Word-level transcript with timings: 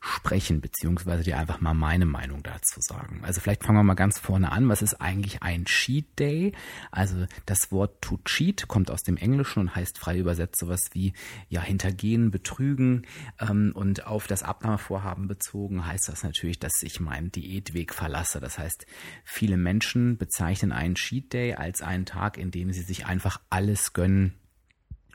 sprechen, 0.00 0.60
beziehungsweise 0.60 1.24
dir 1.24 1.38
einfach 1.38 1.62
mal 1.62 1.72
meine 1.72 2.04
Meinung 2.04 2.42
dazu 2.42 2.78
sagen. 2.80 3.22
Also 3.22 3.40
vielleicht 3.40 3.64
fangen 3.64 3.78
wir 3.78 3.82
mal 3.82 3.94
ganz 3.94 4.18
vorne 4.18 4.52
an. 4.52 4.68
Was 4.68 4.82
ist 4.82 5.00
eigentlich 5.00 5.42
ein 5.42 5.64
Cheat 5.64 6.18
Day? 6.18 6.52
Also 6.90 7.26
das 7.46 7.72
Wort 7.72 8.02
to 8.02 8.18
cheat 8.26 8.68
kommt 8.68 8.90
aus 8.90 9.02
dem 9.02 9.16
Englischen 9.16 9.60
und 9.60 9.74
heißt 9.74 9.98
frei 9.98 10.18
übersetzt 10.18 10.60
sowas 10.60 10.90
wie 10.92 11.14
ja 11.48 11.62
hintergehen, 11.62 12.30
betrügen 12.30 13.06
ähm, 13.40 13.72
und 13.74 14.06
auf 14.06 14.26
das 14.26 14.42
Abnahmevorhaben 14.42 15.26
bezogen 15.26 15.86
heißt 15.86 16.08
das 16.08 16.22
natürlich, 16.22 16.58
dass 16.58 16.82
ich 16.82 17.00
meinen 17.00 17.32
Diätweg 17.32 17.94
verlasse. 17.94 18.40
Das 18.40 18.58
heißt, 18.58 18.84
viele 19.24 19.56
Menschen 19.56 20.18
bezeichnen 20.18 20.72
einen 20.72 20.96
Cheat 20.96 21.32
Day 21.32 21.54
als 21.54 21.80
einen 21.80 22.04
Tag, 22.04 22.36
in 22.36 22.50
dem 22.50 22.72
sie 22.72 22.82
sich 22.82 23.06
einfach 23.06 23.40
alles 23.48 23.94
gönnen, 23.94 24.34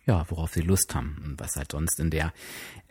ja, 0.05 0.25
worauf 0.29 0.53
sie 0.53 0.61
Lust 0.61 0.95
haben 0.95 1.21
und 1.23 1.39
was 1.39 1.55
halt 1.55 1.71
sonst 1.71 1.99
in 1.99 2.09
der 2.09 2.33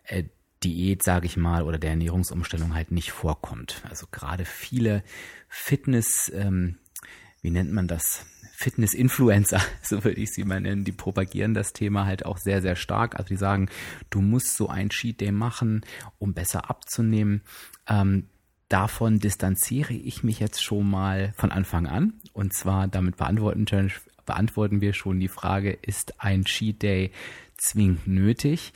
äh, 0.05 0.25
Diät, 0.64 1.03
sage 1.03 1.27
ich 1.27 1.37
mal, 1.37 1.62
oder 1.62 1.78
der 1.78 1.91
Ernährungsumstellung 1.91 2.75
halt 2.75 2.91
nicht 2.91 3.12
vorkommt. 3.12 3.83
Also 3.89 4.06
gerade 4.11 4.45
viele 4.45 5.05
Fitness, 5.48 6.31
ähm, 6.34 6.79
wie 7.42 7.51
nennt 7.51 7.73
man 7.73 7.86
das? 7.86 8.27
Fitness-Influencer, 8.56 9.61
so 9.83 10.03
würde 10.03 10.20
ich 10.20 10.33
sie 10.33 10.42
mal 10.42 10.61
nennen, 10.61 10.83
die 10.83 10.91
propagieren 10.91 11.55
das 11.55 11.73
Thema 11.73 12.06
halt 12.06 12.27
auch 12.27 12.39
sehr, 12.39 12.61
sehr 12.61 12.75
stark. 12.75 13.14
Also 13.14 13.29
die 13.29 13.36
sagen, 13.36 13.69
du 14.11 14.20
musst 14.20 14.56
so 14.56 14.69
ein 14.69 14.91
Cheat 14.91 15.20
Day 15.20 15.31
machen, 15.31 15.83
um 16.19 16.34
besser 16.34 16.69
abzunehmen. 16.69 17.42
Ähm, 17.86 18.27
davon 18.69 19.20
distanziere 19.20 19.95
ich 19.95 20.25
mich 20.25 20.41
jetzt 20.41 20.62
schon 20.62 20.91
mal 20.91 21.33
von 21.36 21.53
Anfang 21.53 21.86
an. 21.86 22.14
Und 22.33 22.53
zwar 22.53 22.89
damit 22.89 23.17
beantworten 23.17 23.64
beantworten 24.29 24.81
wir 24.81 24.93
schon 24.93 25.19
die 25.19 25.29
Frage, 25.29 25.73
ist 25.83 26.23
ein 26.23 26.45
Cheat 26.45 26.83
Day 26.83 27.11
zwingend 27.57 28.07
nötig? 28.07 28.73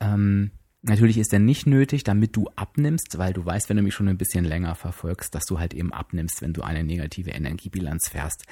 Ähm, 0.00 0.52
Natürlich 0.84 1.18
ist 1.18 1.32
er 1.32 1.38
nicht 1.38 1.64
nötig, 1.68 2.02
damit 2.02 2.34
du 2.34 2.48
abnimmst, 2.56 3.16
weil 3.16 3.32
du 3.32 3.46
weißt, 3.46 3.68
wenn 3.68 3.76
du 3.76 3.84
mich 3.84 3.94
schon 3.94 4.08
ein 4.08 4.18
bisschen 4.18 4.44
länger 4.44 4.74
verfolgst, 4.74 5.32
dass 5.32 5.44
du 5.44 5.60
halt 5.60 5.74
eben 5.74 5.92
abnimmst, 5.92 6.42
wenn 6.42 6.52
du 6.52 6.62
eine 6.62 6.82
negative 6.82 7.30
Energiebilanz 7.30 8.08
fährst. 8.08 8.44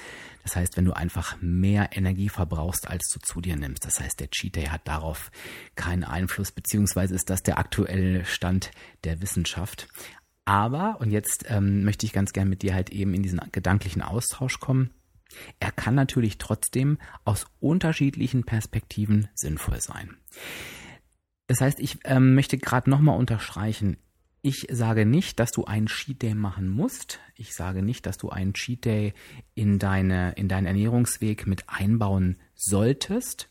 Das 0.43 0.55
heißt, 0.55 0.77
wenn 0.77 0.85
du 0.85 0.93
einfach 0.93 1.35
mehr 1.41 1.89
Energie 1.91 2.29
verbrauchst, 2.29 2.87
als 2.87 3.09
du 3.13 3.19
zu 3.19 3.41
dir 3.41 3.57
nimmst. 3.57 3.85
Das 3.85 3.99
heißt, 3.99 4.21
der 4.21 4.29
Cheat 4.29 4.55
Day 4.55 4.67
hat 4.67 4.87
darauf 4.87 5.29
keinen 5.75 6.05
Einfluss, 6.05 6.53
beziehungsweise 6.53 7.15
ist 7.15 7.29
das 7.29 7.43
der 7.43 7.59
aktuelle 7.59 8.23
Stand 8.23 8.71
der 9.03 9.21
Wissenschaft. 9.21 9.89
Aber, 10.45 11.01
und 11.01 11.11
jetzt 11.11 11.43
ähm, 11.49 11.83
möchte 11.83 12.05
ich 12.05 12.13
ganz 12.13 12.31
gern 12.31 12.47
mit 12.47 12.61
dir 12.61 12.73
halt 12.73 12.91
eben 12.91 13.13
in 13.13 13.23
diesen 13.23 13.41
gedanklichen 13.51 14.01
Austausch 14.01 14.61
kommen. 14.61 14.91
Er 15.59 15.71
kann 15.71 15.95
natürlich 15.95 16.37
trotzdem 16.37 16.97
aus 17.25 17.45
unterschiedlichen 17.59 18.43
Perspektiven 18.43 19.27
sinnvoll 19.33 19.81
sein. 19.81 20.17
Das 21.47 21.61
heißt, 21.61 21.79
ich 21.79 21.99
ähm, 22.05 22.35
möchte 22.35 22.57
gerade 22.57 22.89
nochmal 22.89 23.17
unterstreichen, 23.17 23.97
ich 24.43 24.67
sage 24.71 25.05
nicht, 25.05 25.39
dass 25.39 25.51
du 25.51 25.65
einen 25.65 25.85
Cheat 25.85 26.23
Day 26.23 26.33
machen 26.33 26.67
musst. 26.67 27.19
Ich 27.35 27.53
sage 27.53 27.83
nicht, 27.83 28.07
dass 28.07 28.17
du 28.17 28.29
einen 28.29 28.53
Cheat 28.53 28.85
Day 28.85 29.13
in 29.53 29.77
deine, 29.77 30.31
in 30.33 30.47
deinen 30.47 30.65
Ernährungsweg 30.65 31.45
mit 31.45 31.65
einbauen 31.67 32.37
solltest. 32.55 33.49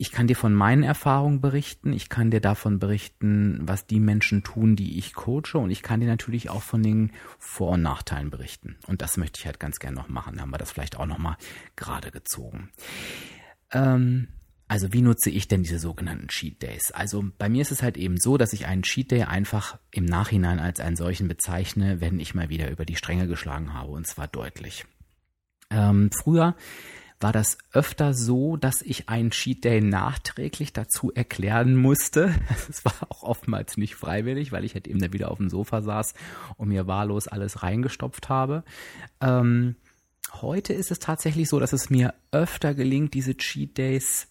Ich 0.00 0.12
kann 0.12 0.26
dir 0.26 0.34
von 0.34 0.54
meinen 0.54 0.82
Erfahrungen 0.82 1.42
berichten. 1.42 1.92
Ich 1.92 2.08
kann 2.08 2.30
dir 2.30 2.40
davon 2.40 2.78
berichten, 2.78 3.58
was 3.60 3.86
die 3.86 4.00
Menschen 4.00 4.42
tun, 4.42 4.74
die 4.74 4.96
ich 4.96 5.12
coache. 5.12 5.58
Und 5.58 5.70
ich 5.70 5.82
kann 5.82 6.00
dir 6.00 6.06
natürlich 6.06 6.48
auch 6.48 6.62
von 6.62 6.82
den 6.82 7.12
Vor- 7.38 7.72
und 7.72 7.82
Nachteilen 7.82 8.30
berichten. 8.30 8.78
Und 8.86 9.02
das 9.02 9.18
möchte 9.18 9.40
ich 9.40 9.44
halt 9.44 9.60
ganz 9.60 9.78
gerne 9.78 9.98
noch 9.98 10.08
machen. 10.08 10.36
Da 10.36 10.40
haben 10.40 10.52
wir 10.52 10.56
das 10.56 10.72
vielleicht 10.72 10.96
auch 10.96 11.04
nochmal 11.04 11.36
gerade 11.76 12.10
gezogen. 12.10 12.70
Ähm, 13.72 14.28
also 14.68 14.90
wie 14.94 15.02
nutze 15.02 15.28
ich 15.28 15.48
denn 15.48 15.64
diese 15.64 15.78
sogenannten 15.78 16.28
Cheat 16.28 16.62
Days? 16.62 16.92
Also 16.92 17.26
bei 17.36 17.50
mir 17.50 17.60
ist 17.60 17.70
es 17.70 17.82
halt 17.82 17.98
eben 17.98 18.18
so, 18.18 18.38
dass 18.38 18.54
ich 18.54 18.64
einen 18.64 18.84
Cheat 18.84 19.10
Day 19.10 19.24
einfach 19.24 19.78
im 19.90 20.06
Nachhinein 20.06 20.60
als 20.60 20.80
einen 20.80 20.96
solchen 20.96 21.28
bezeichne, 21.28 22.00
wenn 22.00 22.20
ich 22.20 22.34
mal 22.34 22.48
wieder 22.48 22.70
über 22.70 22.86
die 22.86 22.96
Stränge 22.96 23.26
geschlagen 23.26 23.74
habe. 23.74 23.92
Und 23.92 24.06
zwar 24.06 24.28
deutlich. 24.28 24.86
Ähm, 25.68 26.08
früher 26.10 26.56
war 27.20 27.32
das 27.32 27.58
öfter 27.72 28.14
so, 28.14 28.56
dass 28.56 28.80
ich 28.80 29.08
einen 29.08 29.30
Cheat 29.30 29.64
Day 29.64 29.82
nachträglich 29.82 30.72
dazu 30.72 31.12
erklären 31.12 31.76
musste. 31.76 32.34
Es 32.68 32.84
war 32.84 32.94
auch 33.08 33.22
oftmals 33.22 33.76
nicht 33.76 33.94
freiwillig, 33.94 34.52
weil 34.52 34.64
ich 34.64 34.74
halt 34.74 34.86
eben 34.86 35.00
da 35.00 35.12
wieder 35.12 35.30
auf 35.30 35.38
dem 35.38 35.50
Sofa 35.50 35.82
saß 35.82 36.14
und 36.56 36.68
mir 36.68 36.86
wahllos 36.86 37.28
alles 37.28 37.62
reingestopft 37.62 38.28
habe. 38.28 38.64
Ähm, 39.20 39.76
heute 40.40 40.72
ist 40.72 40.90
es 40.90 40.98
tatsächlich 40.98 41.48
so, 41.48 41.58
dass 41.58 41.72
es 41.72 41.90
mir 41.90 42.14
öfter 42.32 42.74
gelingt, 42.74 43.14
diese 43.14 43.36
Cheat 43.36 43.76
Days 43.76 44.28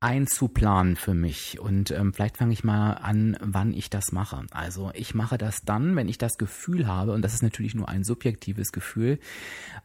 einzuplanen 0.00 0.96
für 0.96 1.12
mich. 1.12 1.60
Und 1.60 1.90
ähm, 1.90 2.14
vielleicht 2.14 2.38
fange 2.38 2.54
ich 2.54 2.64
mal 2.64 2.94
an, 2.94 3.36
wann 3.40 3.74
ich 3.74 3.90
das 3.90 4.12
mache. 4.12 4.46
Also 4.50 4.90
ich 4.94 5.14
mache 5.14 5.36
das 5.36 5.62
dann, 5.62 5.94
wenn 5.94 6.08
ich 6.08 6.16
das 6.16 6.38
Gefühl 6.38 6.86
habe, 6.86 7.12
und 7.12 7.22
das 7.22 7.34
ist 7.34 7.42
natürlich 7.42 7.74
nur 7.74 7.88
ein 7.88 8.02
subjektives 8.02 8.72
Gefühl, 8.72 9.20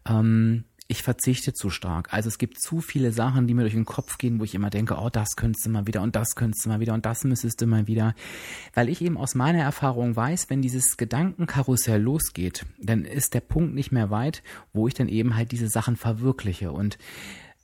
ähm, 0.07 0.63
ich 0.87 1.01
verzichte 1.01 1.53
zu 1.53 1.71
stark. 1.71 2.13
Also 2.13 2.27
es 2.27 2.37
gibt 2.37 2.59
zu 2.59 2.79
viele 2.79 3.11
Sachen, 3.11 3.47
die 3.47 3.55
mir 3.55 3.63
durch 3.63 3.73
den 3.73 3.85
Kopf 3.85 4.17
gehen, 4.19 4.39
wo 4.39 4.43
ich 4.43 4.53
immer 4.53 4.69
denke, 4.69 4.97
oh, 4.99 5.09
das 5.09 5.35
könntest 5.35 5.65
du 5.65 5.71
mal 5.71 5.87
wieder 5.87 6.03
und 6.03 6.15
das 6.15 6.35
könntest 6.35 6.65
du 6.65 6.69
mal 6.69 6.79
wieder 6.79 6.93
und 6.93 7.05
das 7.05 7.23
müsstest 7.23 7.59
du 7.61 7.65
mal 7.65 7.87
wieder. 7.87 8.13
Weil 8.75 8.89
ich 8.89 9.01
eben 9.01 9.17
aus 9.17 9.33
meiner 9.33 9.63
Erfahrung 9.63 10.15
weiß, 10.15 10.49
wenn 10.49 10.61
dieses 10.61 10.97
Gedankenkarussell 10.97 12.01
losgeht, 12.01 12.65
dann 12.79 13.03
ist 13.03 13.33
der 13.33 13.39
Punkt 13.39 13.73
nicht 13.73 13.91
mehr 13.91 14.11
weit, 14.11 14.43
wo 14.73 14.87
ich 14.87 14.93
dann 14.93 15.07
eben 15.07 15.35
halt 15.35 15.51
diese 15.51 15.69
Sachen 15.69 15.95
verwirkliche. 15.95 16.71
Und 16.71 16.99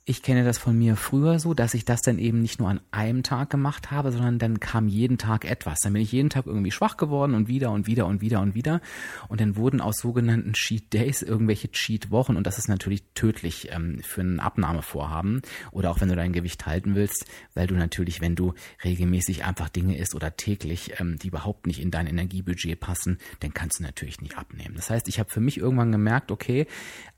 ich 0.04 0.22
kenne 0.22 0.42
das 0.42 0.58
von 0.58 0.76
mir 0.76 0.96
früher 0.96 1.38
so, 1.38 1.54
dass 1.54 1.74
ich 1.74 1.84
das 1.84 2.02
dann 2.02 2.18
eben 2.18 2.40
nicht 2.40 2.58
nur 2.58 2.68
an 2.68 2.80
einem 2.90 3.22
Tag 3.22 3.50
gemacht 3.50 3.92
habe, 3.92 4.10
sondern 4.10 4.40
dann 4.40 4.58
kam 4.58 4.88
jeden 4.88 5.16
Tag 5.16 5.44
etwas. 5.44 5.78
Dann 5.80 5.92
bin 5.92 6.02
ich 6.02 6.10
jeden 6.10 6.28
Tag 6.28 6.46
irgendwie 6.46 6.72
schwach 6.72 6.96
geworden 6.96 7.34
und 7.34 7.46
wieder 7.46 7.70
und 7.70 7.86
wieder 7.86 8.06
und 8.06 8.20
wieder 8.20 8.40
und 8.40 8.56
wieder. 8.56 8.80
Und 9.28 9.40
dann 9.40 9.54
wurden 9.54 9.80
aus 9.80 9.98
sogenannten 9.98 10.54
Cheat 10.54 10.92
Days 10.92 11.22
irgendwelche 11.22 11.70
Cheat 11.70 12.10
Wochen. 12.10 12.34
Und 12.34 12.48
das 12.48 12.58
ist 12.58 12.68
natürlich 12.68 13.04
tödlich 13.14 13.68
ähm, 13.70 14.00
für 14.02 14.22
ein 14.22 14.40
Abnahmevorhaben 14.40 15.42
oder 15.70 15.92
auch 15.92 16.00
wenn 16.00 16.08
du 16.08 16.16
dein 16.16 16.32
Gewicht 16.32 16.66
halten 16.66 16.96
willst, 16.96 17.26
weil 17.54 17.68
du 17.68 17.76
natürlich, 17.76 18.20
wenn 18.20 18.34
du 18.34 18.54
regelmäßig 18.82 19.44
einfach 19.44 19.68
Dinge 19.68 19.96
isst 19.98 20.16
oder 20.16 20.36
täglich, 20.36 20.98
ähm, 20.98 21.16
die 21.20 21.28
überhaupt 21.28 21.68
nicht 21.68 21.80
in 21.80 21.92
dein 21.92 22.08
Energiebudget 22.08 22.80
passen, 22.80 23.18
dann 23.38 23.54
kannst 23.54 23.78
du 23.78 23.84
natürlich 23.84 24.20
nicht 24.20 24.36
abnehmen. 24.36 24.74
Das 24.74 24.90
heißt, 24.90 25.06
ich 25.06 25.20
habe 25.20 25.30
für 25.30 25.40
mich 25.40 25.58
irgendwann 25.58 25.92
gemerkt, 25.92 26.32
okay, 26.32 26.66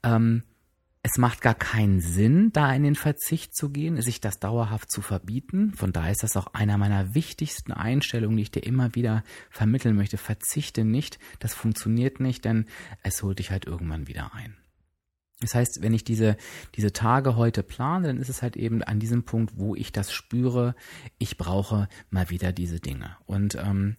ähm, 0.02 0.42
es 1.06 1.18
macht 1.18 1.42
gar 1.42 1.54
keinen 1.54 2.00
Sinn, 2.00 2.50
da 2.54 2.72
in 2.72 2.82
den 2.82 2.94
Verzicht 2.94 3.54
zu 3.54 3.68
gehen, 3.68 4.00
sich 4.00 4.22
das 4.22 4.40
dauerhaft 4.40 4.90
zu 4.90 5.02
verbieten. 5.02 5.74
Von 5.76 5.92
daher 5.92 6.12
ist 6.12 6.22
das 6.22 6.34
auch 6.34 6.54
einer 6.54 6.78
meiner 6.78 7.14
wichtigsten 7.14 7.72
Einstellungen, 7.72 8.38
die 8.38 8.44
ich 8.44 8.50
dir 8.50 8.64
immer 8.64 8.94
wieder 8.94 9.22
vermitteln 9.50 9.96
möchte. 9.96 10.16
Verzichte 10.16 10.82
nicht, 10.82 11.18
das 11.40 11.52
funktioniert 11.52 12.20
nicht, 12.20 12.46
denn 12.46 12.64
es 13.02 13.22
holt 13.22 13.38
dich 13.38 13.50
halt 13.50 13.66
irgendwann 13.66 14.08
wieder 14.08 14.34
ein. 14.34 14.56
Das 15.40 15.54
heißt, 15.54 15.82
wenn 15.82 15.92
ich 15.92 16.04
diese, 16.04 16.38
diese 16.74 16.94
Tage 16.94 17.36
heute 17.36 17.62
plane, 17.62 18.06
dann 18.06 18.16
ist 18.16 18.30
es 18.30 18.40
halt 18.40 18.56
eben 18.56 18.82
an 18.82 18.98
diesem 18.98 19.24
Punkt, 19.24 19.58
wo 19.58 19.74
ich 19.74 19.92
das 19.92 20.10
spüre, 20.10 20.74
ich 21.18 21.36
brauche 21.36 21.86
mal 22.08 22.30
wieder 22.30 22.50
diese 22.50 22.80
Dinge. 22.80 23.14
Und 23.26 23.56
ähm, 23.56 23.96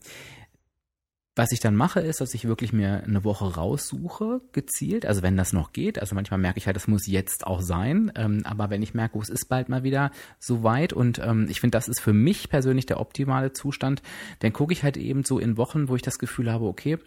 was 1.36 1.52
ich 1.52 1.60
dann 1.60 1.76
mache, 1.76 2.00
ist, 2.00 2.22
dass 2.22 2.34
ich 2.34 2.48
wirklich 2.48 2.72
mir 2.72 3.04
eine 3.04 3.26
Woche 3.26 3.56
raussuche, 3.56 4.42
gezielt, 4.54 5.06
also 5.06 5.22
wenn 5.22 5.36
das 5.36 5.52
noch 5.52 5.74
geht. 5.74 6.00
Also 6.00 6.16
manchmal 6.16 6.40
merke 6.40 6.58
ich 6.58 6.66
halt, 6.66 6.78
das 6.78 6.88
muss 6.88 7.08
jetzt 7.08 7.46
auch 7.46 7.62
sein. 7.62 8.12
Ähm, 8.16 8.42
aber 8.46 8.70
wenn 8.70 8.82
ich 8.82 8.94
merke, 8.94 9.20
es 9.20 9.30
ist 9.30 9.50
bald 9.50 9.68
mal 9.68 9.84
wieder 9.84 10.12
so 10.40 10.64
weit 10.64 10.94
und 10.94 11.20
ähm, 11.20 11.48
ich 11.50 11.60
finde, 11.60 11.76
das 11.76 11.90
ist 11.90 12.00
für 12.00 12.14
mich 12.14 12.50
persönlich 12.50 12.86
der 12.86 13.02
optimale 13.02 13.52
Zustand, 13.52 14.02
dann 14.40 14.54
gucke 14.54 14.72
ich 14.72 14.84
halt 14.84 14.96
eben 14.96 15.26
so 15.26 15.38
in 15.38 15.58
Wochen, 15.58 15.90
wo 15.90 15.96
ich 15.96 16.02
das 16.02 16.20
Gefühl 16.20 16.52
habe, 16.52 16.66
okay, 16.66 17.00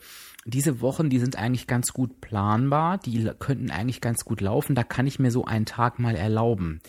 diese 0.48 0.80
Wochen, 0.80 1.10
die 1.10 1.18
sind 1.18 1.36
eigentlich 1.36 1.66
ganz 1.66 1.92
gut 1.92 2.22
planbar, 2.22 2.96
die 2.96 3.30
könnten 3.38 3.70
eigentlich 3.70 4.00
ganz 4.00 4.24
gut 4.24 4.40
laufen, 4.40 4.74
da 4.74 4.82
kann 4.82 5.06
ich 5.06 5.18
mir 5.18 5.30
so 5.30 5.44
einen 5.44 5.66
Tag 5.66 5.98
mal 5.98 6.16
erlauben. 6.16 6.80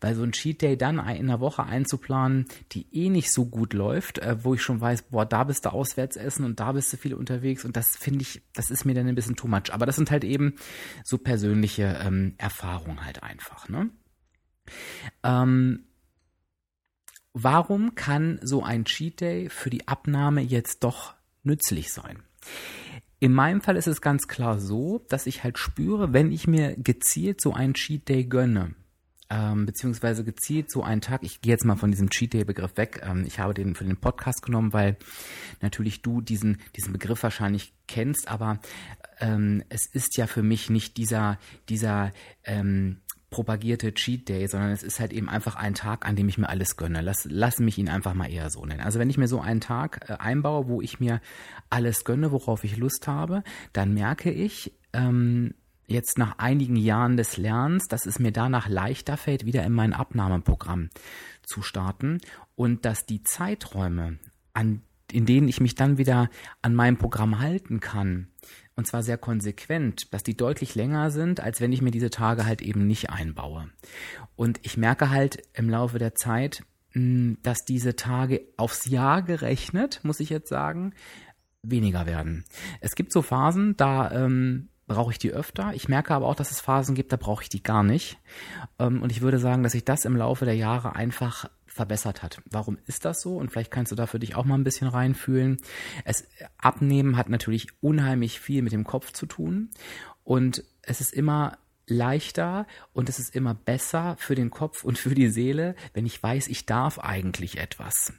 Weil 0.00 0.14
so 0.14 0.22
ein 0.22 0.30
Cheat 0.30 0.62
Day 0.62 0.78
dann 0.78 0.98
in 1.08 1.26
der 1.26 1.40
Woche 1.40 1.64
einzuplanen, 1.64 2.46
die 2.70 2.86
eh 2.92 3.08
nicht 3.08 3.32
so 3.32 3.46
gut 3.46 3.72
läuft, 3.72 4.18
äh, 4.18 4.44
wo 4.44 4.54
ich 4.54 4.62
schon 4.62 4.80
weiß, 4.80 5.02
boah, 5.10 5.26
da 5.26 5.42
bist 5.42 5.64
du 5.64 5.72
auswärts 5.72 6.16
essen 6.16 6.44
und 6.44 6.60
da 6.60 6.70
bist 6.70 6.92
du 6.92 6.96
viel 6.96 7.14
unterwegs 7.14 7.64
und 7.64 7.76
das 7.76 7.96
finde 7.96 8.22
ich, 8.22 8.42
das 8.54 8.70
ist 8.70 8.84
mir 8.84 8.94
dann 8.94 9.08
ein 9.08 9.16
bisschen 9.16 9.34
too 9.34 9.48
much. 9.48 9.72
Aber 9.72 9.86
das 9.86 9.96
sind 9.96 10.12
halt 10.12 10.22
eben 10.22 10.54
so 11.02 11.18
persönliche 11.18 11.98
ähm, 12.04 12.34
Erfahrungen 12.38 13.04
halt 13.04 13.24
einfach, 13.24 13.68
ne? 13.68 13.90
Ähm, 15.24 15.84
warum 17.32 17.96
kann 17.96 18.38
so 18.42 18.62
ein 18.62 18.84
Cheat 18.84 19.20
Day 19.20 19.48
für 19.48 19.70
die 19.70 19.88
Abnahme 19.88 20.42
jetzt 20.42 20.84
doch 20.84 21.14
nützlich 21.42 21.92
sein? 21.92 22.22
In 23.22 23.34
meinem 23.34 23.60
Fall 23.60 23.76
ist 23.76 23.86
es 23.86 24.00
ganz 24.00 24.28
klar 24.28 24.58
so, 24.58 25.04
dass 25.10 25.26
ich 25.26 25.44
halt 25.44 25.58
spüre, 25.58 26.14
wenn 26.14 26.32
ich 26.32 26.46
mir 26.46 26.74
gezielt 26.76 27.42
so 27.42 27.52
einen 27.52 27.74
Cheat 27.74 28.08
Day 28.08 28.24
gönne, 28.24 28.74
ähm, 29.28 29.66
beziehungsweise 29.66 30.24
gezielt 30.24 30.70
so 30.70 30.82
einen 30.82 31.02
Tag, 31.02 31.22
ich 31.22 31.42
gehe 31.42 31.52
jetzt 31.52 31.66
mal 31.66 31.76
von 31.76 31.90
diesem 31.90 32.08
Cheat 32.08 32.32
Day 32.32 32.44
Begriff 32.44 32.78
weg, 32.78 33.02
ähm, 33.04 33.24
ich 33.26 33.38
habe 33.38 33.52
den 33.52 33.74
für 33.74 33.84
den 33.84 33.98
Podcast 33.98 34.42
genommen, 34.42 34.72
weil 34.72 34.96
natürlich 35.60 36.00
du 36.00 36.22
diesen, 36.22 36.62
diesen 36.78 36.94
Begriff 36.94 37.22
wahrscheinlich 37.22 37.74
kennst, 37.86 38.26
aber 38.26 38.58
ähm, 39.18 39.64
es 39.68 39.84
ist 39.84 40.16
ja 40.16 40.26
für 40.26 40.42
mich 40.42 40.70
nicht 40.70 40.96
dieser, 40.96 41.38
dieser 41.68 42.12
ähm, 42.44 43.02
propagierte 43.30 43.94
Cheat 43.94 44.28
Day, 44.28 44.46
sondern 44.48 44.70
es 44.70 44.82
ist 44.82 45.00
halt 45.00 45.12
eben 45.12 45.28
einfach 45.28 45.54
ein 45.56 45.74
Tag, 45.74 46.06
an 46.06 46.16
dem 46.16 46.28
ich 46.28 46.36
mir 46.36 46.48
alles 46.48 46.76
gönne. 46.76 47.00
Lass, 47.00 47.26
lass 47.30 47.58
mich 47.58 47.78
ihn 47.78 47.88
einfach 47.88 48.14
mal 48.14 48.30
eher 48.30 48.50
so 48.50 48.64
nennen. 48.66 48.80
Also 48.80 48.98
wenn 48.98 49.08
ich 49.08 49.18
mir 49.18 49.28
so 49.28 49.40
einen 49.40 49.60
Tag 49.60 50.08
äh, 50.08 50.14
einbaue, 50.14 50.68
wo 50.68 50.82
ich 50.82 51.00
mir 51.00 51.20
alles 51.70 52.04
gönne, 52.04 52.32
worauf 52.32 52.64
ich 52.64 52.76
Lust 52.76 53.06
habe, 53.06 53.42
dann 53.72 53.94
merke 53.94 54.30
ich, 54.30 54.72
ähm, 54.92 55.54
jetzt 55.86 56.18
nach 56.18 56.38
einigen 56.38 56.76
Jahren 56.76 57.16
des 57.16 57.36
Lernens, 57.36 57.88
dass 57.88 58.06
es 58.06 58.18
mir 58.18 58.32
danach 58.32 58.68
leichter 58.68 59.16
fällt, 59.16 59.44
wieder 59.44 59.64
in 59.64 59.72
mein 59.72 59.92
Abnahmeprogramm 59.92 60.90
zu 61.42 61.62
starten 61.62 62.18
und 62.54 62.84
dass 62.84 63.06
die 63.06 63.22
Zeiträume, 63.22 64.18
an, 64.52 64.82
in 65.12 65.26
denen 65.26 65.48
ich 65.48 65.60
mich 65.60 65.74
dann 65.74 65.98
wieder 65.98 66.30
an 66.62 66.74
meinem 66.74 66.96
Programm 66.96 67.38
halten 67.38 67.80
kann, 67.80 68.28
und 68.80 68.86
zwar 68.86 69.02
sehr 69.02 69.18
konsequent, 69.18 70.14
dass 70.14 70.22
die 70.22 70.38
deutlich 70.38 70.74
länger 70.74 71.10
sind, 71.10 71.40
als 71.40 71.60
wenn 71.60 71.70
ich 71.70 71.82
mir 71.82 71.90
diese 71.90 72.08
Tage 72.08 72.46
halt 72.46 72.62
eben 72.62 72.86
nicht 72.86 73.10
einbaue. 73.10 73.68
Und 74.36 74.58
ich 74.62 74.78
merke 74.78 75.10
halt 75.10 75.42
im 75.52 75.68
Laufe 75.68 75.98
der 75.98 76.14
Zeit, 76.14 76.62
hm, 76.92 77.36
dass 77.42 77.66
diese 77.66 77.94
Tage 77.94 78.40
aufs 78.56 78.86
Jahr 78.86 79.20
gerechnet, 79.20 80.00
muss 80.02 80.18
ich 80.18 80.30
jetzt 80.30 80.48
sagen, 80.48 80.94
weniger 81.62 82.06
werden. 82.06 82.44
Es 82.80 82.94
gibt 82.94 83.12
so 83.12 83.20
Phasen, 83.20 83.76
da 83.76 84.10
ähm, 84.12 84.69
brauche 84.90 85.12
ich 85.12 85.18
die 85.18 85.30
öfter. 85.30 85.72
Ich 85.74 85.88
merke 85.88 86.14
aber 86.14 86.26
auch, 86.26 86.34
dass 86.34 86.50
es 86.50 86.60
Phasen 86.60 86.96
gibt, 86.96 87.12
da 87.12 87.16
brauche 87.16 87.44
ich 87.44 87.48
die 87.48 87.62
gar 87.62 87.84
nicht. 87.84 88.18
Ähm, 88.80 89.02
und 89.02 89.12
ich 89.12 89.20
würde 89.20 89.38
sagen, 89.38 89.62
dass 89.62 89.72
sich 89.72 89.84
das 89.84 90.04
im 90.04 90.16
Laufe 90.16 90.44
der 90.44 90.56
Jahre 90.56 90.96
einfach 90.96 91.48
verbessert 91.66 92.24
hat. 92.24 92.42
Warum 92.50 92.76
ist 92.86 93.04
das 93.04 93.20
so? 93.20 93.36
Und 93.36 93.52
vielleicht 93.52 93.70
kannst 93.70 93.92
du 93.92 93.96
da 93.96 94.06
für 94.06 94.18
dich 94.18 94.34
auch 94.34 94.44
mal 94.44 94.56
ein 94.56 94.64
bisschen 94.64 94.88
reinfühlen. 94.88 95.58
Es 96.04 96.26
abnehmen 96.58 97.16
hat 97.16 97.28
natürlich 97.28 97.68
unheimlich 97.80 98.40
viel 98.40 98.62
mit 98.62 98.72
dem 98.72 98.84
Kopf 98.84 99.12
zu 99.12 99.26
tun 99.26 99.70
und 100.24 100.64
es 100.82 101.00
ist 101.00 101.12
immer 101.12 101.58
leichter 101.90 102.66
und 102.92 103.08
es 103.08 103.18
ist 103.18 103.34
immer 103.34 103.54
besser 103.54 104.16
für 104.18 104.34
den 104.34 104.50
Kopf 104.50 104.84
und 104.84 104.98
für 104.98 105.14
die 105.14 105.28
Seele, 105.28 105.74
wenn 105.92 106.06
ich 106.06 106.22
weiß, 106.22 106.48
ich 106.48 106.66
darf 106.66 106.98
eigentlich 106.98 107.58
etwas. 107.58 108.12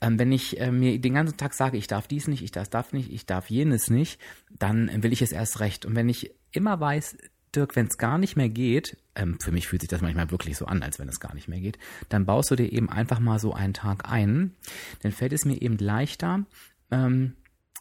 Ähm, 0.00 0.18
wenn 0.18 0.32
ich 0.32 0.60
äh, 0.60 0.70
mir 0.70 0.98
den 0.98 1.14
ganzen 1.14 1.36
Tag 1.36 1.54
sage, 1.54 1.76
ich 1.76 1.86
darf 1.86 2.06
dies 2.06 2.28
nicht, 2.28 2.42
ich 2.42 2.52
darf 2.52 2.68
das 2.68 2.92
nicht, 2.92 3.10
ich 3.12 3.26
darf 3.26 3.48
jenes 3.48 3.88
nicht, 3.88 4.20
dann 4.50 5.02
will 5.02 5.12
ich 5.12 5.22
es 5.22 5.32
erst 5.32 5.60
recht. 5.60 5.86
Und 5.86 5.94
wenn 5.94 6.08
ich 6.08 6.34
immer 6.50 6.78
weiß, 6.78 7.16
Dirk, 7.54 7.76
wenn 7.76 7.86
es 7.86 7.98
gar 7.98 8.18
nicht 8.18 8.36
mehr 8.36 8.48
geht, 8.48 8.96
ähm, 9.14 9.38
für 9.38 9.52
mich 9.52 9.68
fühlt 9.68 9.82
sich 9.82 9.90
das 9.90 10.00
manchmal 10.00 10.30
wirklich 10.30 10.56
so 10.56 10.64
an, 10.66 10.82
als 10.82 10.98
wenn 10.98 11.08
es 11.08 11.20
gar 11.20 11.34
nicht 11.34 11.48
mehr 11.48 11.60
geht, 11.60 11.78
dann 12.08 12.24
baust 12.24 12.50
du 12.50 12.56
dir 12.56 12.72
eben 12.72 12.88
einfach 12.88 13.20
mal 13.20 13.38
so 13.38 13.52
einen 13.52 13.74
Tag 13.74 14.10
ein. 14.10 14.54
Dann 15.02 15.12
fällt 15.12 15.32
es 15.32 15.44
mir 15.44 15.60
eben 15.60 15.76
leichter, 15.76 16.46
ähm, 16.90 17.34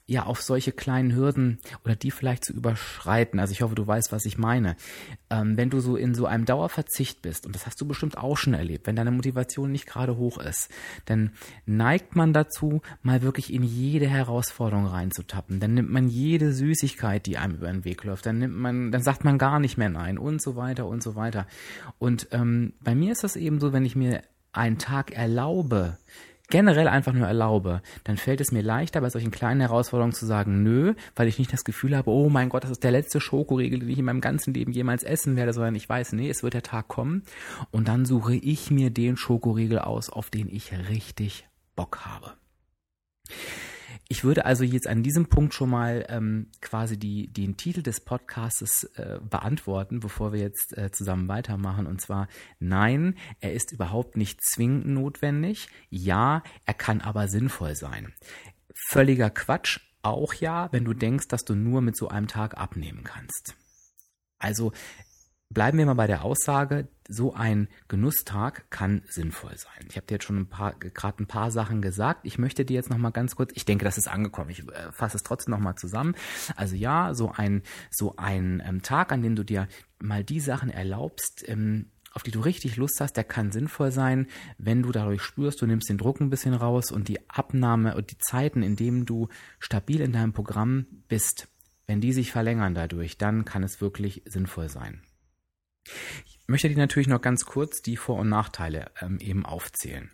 ja, 0.08 0.24
auf 0.24 0.42
solche 0.42 0.72
kleinen 0.72 1.16
Hürden 1.16 1.60
oder 1.86 1.96
die 1.96 2.12
vielleicht 2.12 2.44
zu 2.44 2.54
überschreiten. 2.54 3.40
Also 3.40 3.54
ich 3.54 3.62
hoffe, 3.62 3.76
du 3.76 3.88
weißt, 3.88 4.12
was 4.12 4.26
ich 4.26 4.38
meine. 4.38 4.76
Ähm, 5.30 5.56
wenn 5.56 5.70
du 5.70 5.80
so 5.80 5.96
in 5.96 6.14
so 6.14 6.26
einem 6.26 6.46
Dauerverzicht 6.46 7.22
bist, 7.22 7.46
und 7.46 7.56
das 7.56 7.66
hast 7.66 7.80
du 7.80 7.88
bestimmt 7.88 8.18
auch 8.18 8.38
schon 8.38 8.54
erlebt, 8.54 8.88
wenn 8.88 8.96
deine 8.96 9.12
Motivation 9.12 9.72
nicht 9.72 9.86
gerade 9.86 10.18
hoch 10.18 10.38
ist, 10.38 10.70
dann 11.06 11.32
neigt 11.66 12.16
man 12.16 12.34
dazu, 12.34 12.82
mal 13.02 13.22
wirklich 13.22 13.54
in 13.54 13.64
jede 13.64 14.08
Herausforderung 14.08 14.86
reinzutappen. 14.86 15.60
Dann 15.60 15.76
nimmt 15.76 15.92
man 15.92 16.10
jede 16.10 16.52
Süßigkeit, 16.52 17.26
die 17.26 17.38
einem 17.38 17.56
über 17.56 17.72
den 17.72 17.86
Weg 17.86 18.04
läuft. 18.04 18.26
Dann 18.26 18.40
nimmt 18.40 18.56
man, 18.56 18.92
dann 18.92 19.04
sagt 19.04 19.24
man 19.24 19.38
gar 19.38 19.60
nicht 19.60 19.78
mehr 19.78 19.90
nein 19.90 20.18
und 20.18 20.42
so 20.42 20.56
weiter 20.56 20.88
und 20.88 21.02
so 21.02 21.16
weiter. 21.16 21.48
Und 22.00 22.28
ähm, 22.32 22.74
bei 22.82 22.96
mir 22.96 23.14
ist 23.14 23.24
das 23.24 23.36
eben 23.36 23.60
so, 23.60 23.72
wenn 23.72 23.86
ich 23.86 23.96
mir 23.96 24.22
einen 24.52 24.78
Tag 24.78 25.12
erlaube, 25.12 25.98
generell 26.52 26.88
einfach 26.88 27.14
nur 27.14 27.26
erlaube, 27.26 27.82
dann 28.04 28.18
fällt 28.18 28.42
es 28.42 28.52
mir 28.52 28.62
leichter, 28.62 29.02
bei 29.02 29.10
solchen 29.10 29.32
kleinen 29.32 29.62
Herausforderungen 29.62 30.14
zu 30.14 30.28
sagen, 30.28 30.62
nö, 30.62 30.94
weil 31.16 31.28
ich 31.28 31.40
nicht 31.40 31.52
das 31.52 31.64
Gefühl 31.64 31.98
habe, 31.98 32.12
oh 32.12 32.30
mein 32.30 32.50
Gott, 32.50 32.64
das 32.64 32.70
ist 32.70 32.84
der 32.84 32.92
letzte 32.92 33.20
Schokoriegel, 33.20 33.80
den 33.80 33.90
ich 33.90 33.98
in 33.98 34.06
meinem 34.06 34.22
ganzen 34.22 34.54
Leben 34.54 34.72
jemals 34.72 35.02
essen 35.04 35.36
werde, 35.36 35.54
sondern 35.54 35.74
ich 35.74 35.90
weiß, 35.90 36.14
nee, 36.14 36.30
es 36.30 36.44
wird 36.44 36.54
der 36.54 36.62
Tag 36.62 36.88
kommen 36.88 37.24
und 37.72 37.88
dann 37.88 38.06
suche 38.06 38.36
ich 38.36 38.70
mir 38.70 38.92
den 38.92 39.18
Schokoriegel 39.18 39.80
aus, 39.80 40.12
auf 40.12 40.30
den 40.30 40.48
ich 40.48 40.72
richtig 40.90 41.48
Bock 41.76 42.02
habe. 42.06 42.34
Ich 44.08 44.24
würde 44.24 44.46
also 44.46 44.64
jetzt 44.64 44.88
an 44.88 45.04
diesem 45.04 45.28
Punkt 45.28 45.54
schon 45.54 45.70
mal 45.70 46.06
ähm, 46.10 46.48
quasi 46.62 46.98
die, 46.98 47.28
den 47.32 47.58
Titel 47.58 47.82
des 47.82 48.00
Podcasts 48.02 48.84
äh, 48.96 49.20
beantworten, 49.22 50.00
bevor 50.00 50.34
wir 50.34 50.40
jetzt 50.40 50.78
äh, 50.78 50.92
zusammen 50.92 51.28
weitermachen. 51.28 51.88
Und 51.88 52.02
zwar, 52.02 52.28
nein, 52.60 53.16
er 53.40 53.54
ist 53.54 53.72
überhaupt 53.72 54.18
nicht 54.18 54.42
zwingend 54.44 54.88
notwendig. 54.88 55.68
Ja, 55.90 56.44
er 56.66 56.74
kann 56.74 57.02
aber 57.02 57.28
sinnvoll 57.28 57.76
sein. 57.76 58.14
Völliger 58.90 59.30
Quatsch. 59.30 59.80
Auch 60.04 60.34
ja, 60.34 60.72
wenn 60.72 60.84
du 60.84 60.94
denkst, 60.94 61.28
dass 61.28 61.46
du 61.46 61.54
nur 61.54 61.82
mit 61.82 61.96
so 61.96 62.08
einem 62.08 62.28
Tag 62.28 62.58
abnehmen 62.58 63.04
kannst. 63.04 63.56
Also 64.40 64.72
bleiben 65.54 65.78
wir 65.78 65.86
mal 65.86 65.94
bei 65.94 66.08
der 66.08 66.24
Aussage, 66.24 66.88
so 67.08 67.34
ein 67.34 67.68
Genusstag 67.88 68.70
kann 68.70 69.02
sinnvoll 69.08 69.58
sein. 69.58 69.88
Ich 69.90 69.98
habe 69.98 70.08
dir 70.08 70.16
jetzt 70.16 70.24
schon 70.24 70.38
ein 70.38 70.50
paar 70.50 70.74
gerade 70.74 71.22
ein 71.22 71.28
paar 71.28 71.52
Sachen 71.52 71.82
gesagt. 71.82 72.22
Ich 72.24 72.38
möchte 72.38 72.64
dir 72.64 72.76
jetzt 72.76 72.90
noch 72.90 72.98
mal 72.98 73.12
ganz 73.12 73.36
kurz, 73.36 73.52
ich 73.54 73.66
denke, 73.66 73.84
das 73.84 73.98
ist 73.98 74.08
angekommen. 74.08 74.50
Ich 74.50 74.68
äh, 74.70 74.92
fasse 74.92 75.18
es 75.18 75.24
trotzdem 75.24 75.52
noch 75.52 75.60
mal 75.60 75.76
zusammen. 75.76 76.16
Also 76.56 76.76
ja, 76.76 77.14
so 77.14 77.32
ein 77.32 77.64
so 77.90 78.16
ein 78.16 78.64
ähm, 78.66 78.82
Tag, 78.82 79.12
an 79.12 79.22
dem 79.22 79.36
du 79.36 79.44
dir 79.44 79.68
mal 80.00 80.24
die 80.24 80.40
Sachen 80.40 80.70
erlaubst, 80.70 81.44
ähm, 81.48 81.92
auf 82.14 82.24
die 82.24 82.32
du 82.32 82.42
richtig 82.42 82.78
Lust 82.78 83.00
hast, 83.00 83.14
der 83.14 83.24
kann 83.24 83.52
sinnvoll 83.52 83.92
sein, 83.92 84.28
wenn 84.58 84.82
du 84.84 84.92
dadurch 84.92 85.22
spürst, 85.22 85.62
du 85.62 85.66
nimmst 85.66 85.90
den 85.90 85.98
Druck 85.98 86.20
ein 86.20 86.30
bisschen 86.30 86.54
raus 86.54 86.92
und 86.92 87.08
die 87.08 87.30
Abnahme 87.30 87.96
und 87.96 88.12
die 88.12 88.18
Zeiten, 88.18 88.64
in 88.64 88.76
denen 88.76 89.06
du 89.06 89.30
stabil 89.60 90.02
in 90.02 90.12
deinem 90.12 90.34
Programm 90.34 90.86
bist, 91.08 91.48
wenn 91.88 92.02
die 92.02 92.14
sich 92.14 92.32
verlängern 92.32 92.74
dadurch, 92.74 93.18
dann 93.18 93.46
kann 93.46 93.64
es 93.64 93.82
wirklich 93.82 94.24
sinnvoll 94.26 94.70
sein. 94.70 95.02
Ich 96.26 96.48
möchte 96.48 96.70
dir 96.70 96.78
natürlich 96.78 97.08
noch 97.08 97.22
ganz 97.22 97.46
kurz 97.46 97.82
die 97.82 97.98
Vor- 97.98 98.20
und 98.20 98.30
Nachteile 98.30 98.92
ähm, 99.02 99.20
eben 99.20 99.46
aufzählen. 99.46 100.12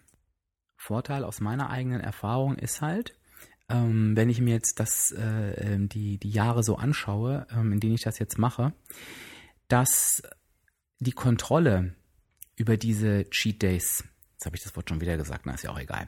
Vorteil 0.75 1.23
aus 1.23 1.41
meiner 1.41 1.69
eigenen 1.69 2.01
Erfahrung 2.01 2.55
ist 2.55 2.81
halt, 2.81 3.17
ähm, 3.69 4.15
wenn 4.15 4.29
ich 4.29 4.39
mir 4.39 4.53
jetzt 4.53 4.79
das, 4.79 5.11
äh, 5.11 5.73
ähm, 5.73 5.89
die, 5.89 6.17
die 6.17 6.29
Jahre 6.29 6.63
so 6.63 6.77
anschaue, 6.77 7.47
ähm, 7.51 7.73
in 7.73 7.79
denen 7.79 7.95
ich 7.95 8.03
das 8.03 8.19
jetzt 8.19 8.37
mache, 8.37 8.73
dass 9.67 10.21
die 10.99 11.11
Kontrolle 11.11 11.95
über 12.55 12.77
diese 12.77 13.29
Cheat 13.29 13.61
Days 13.61 14.03
jetzt 14.37 14.45
habe 14.45 14.55
ich 14.55 14.61
das 14.61 14.75
Wort 14.75 14.87
schon 14.87 15.01
wieder 15.01 15.17
gesagt, 15.17 15.47
na 15.47 15.55
ist 15.55 15.63
ja 15.63 15.71
auch 15.71 15.79
egal, 15.79 16.07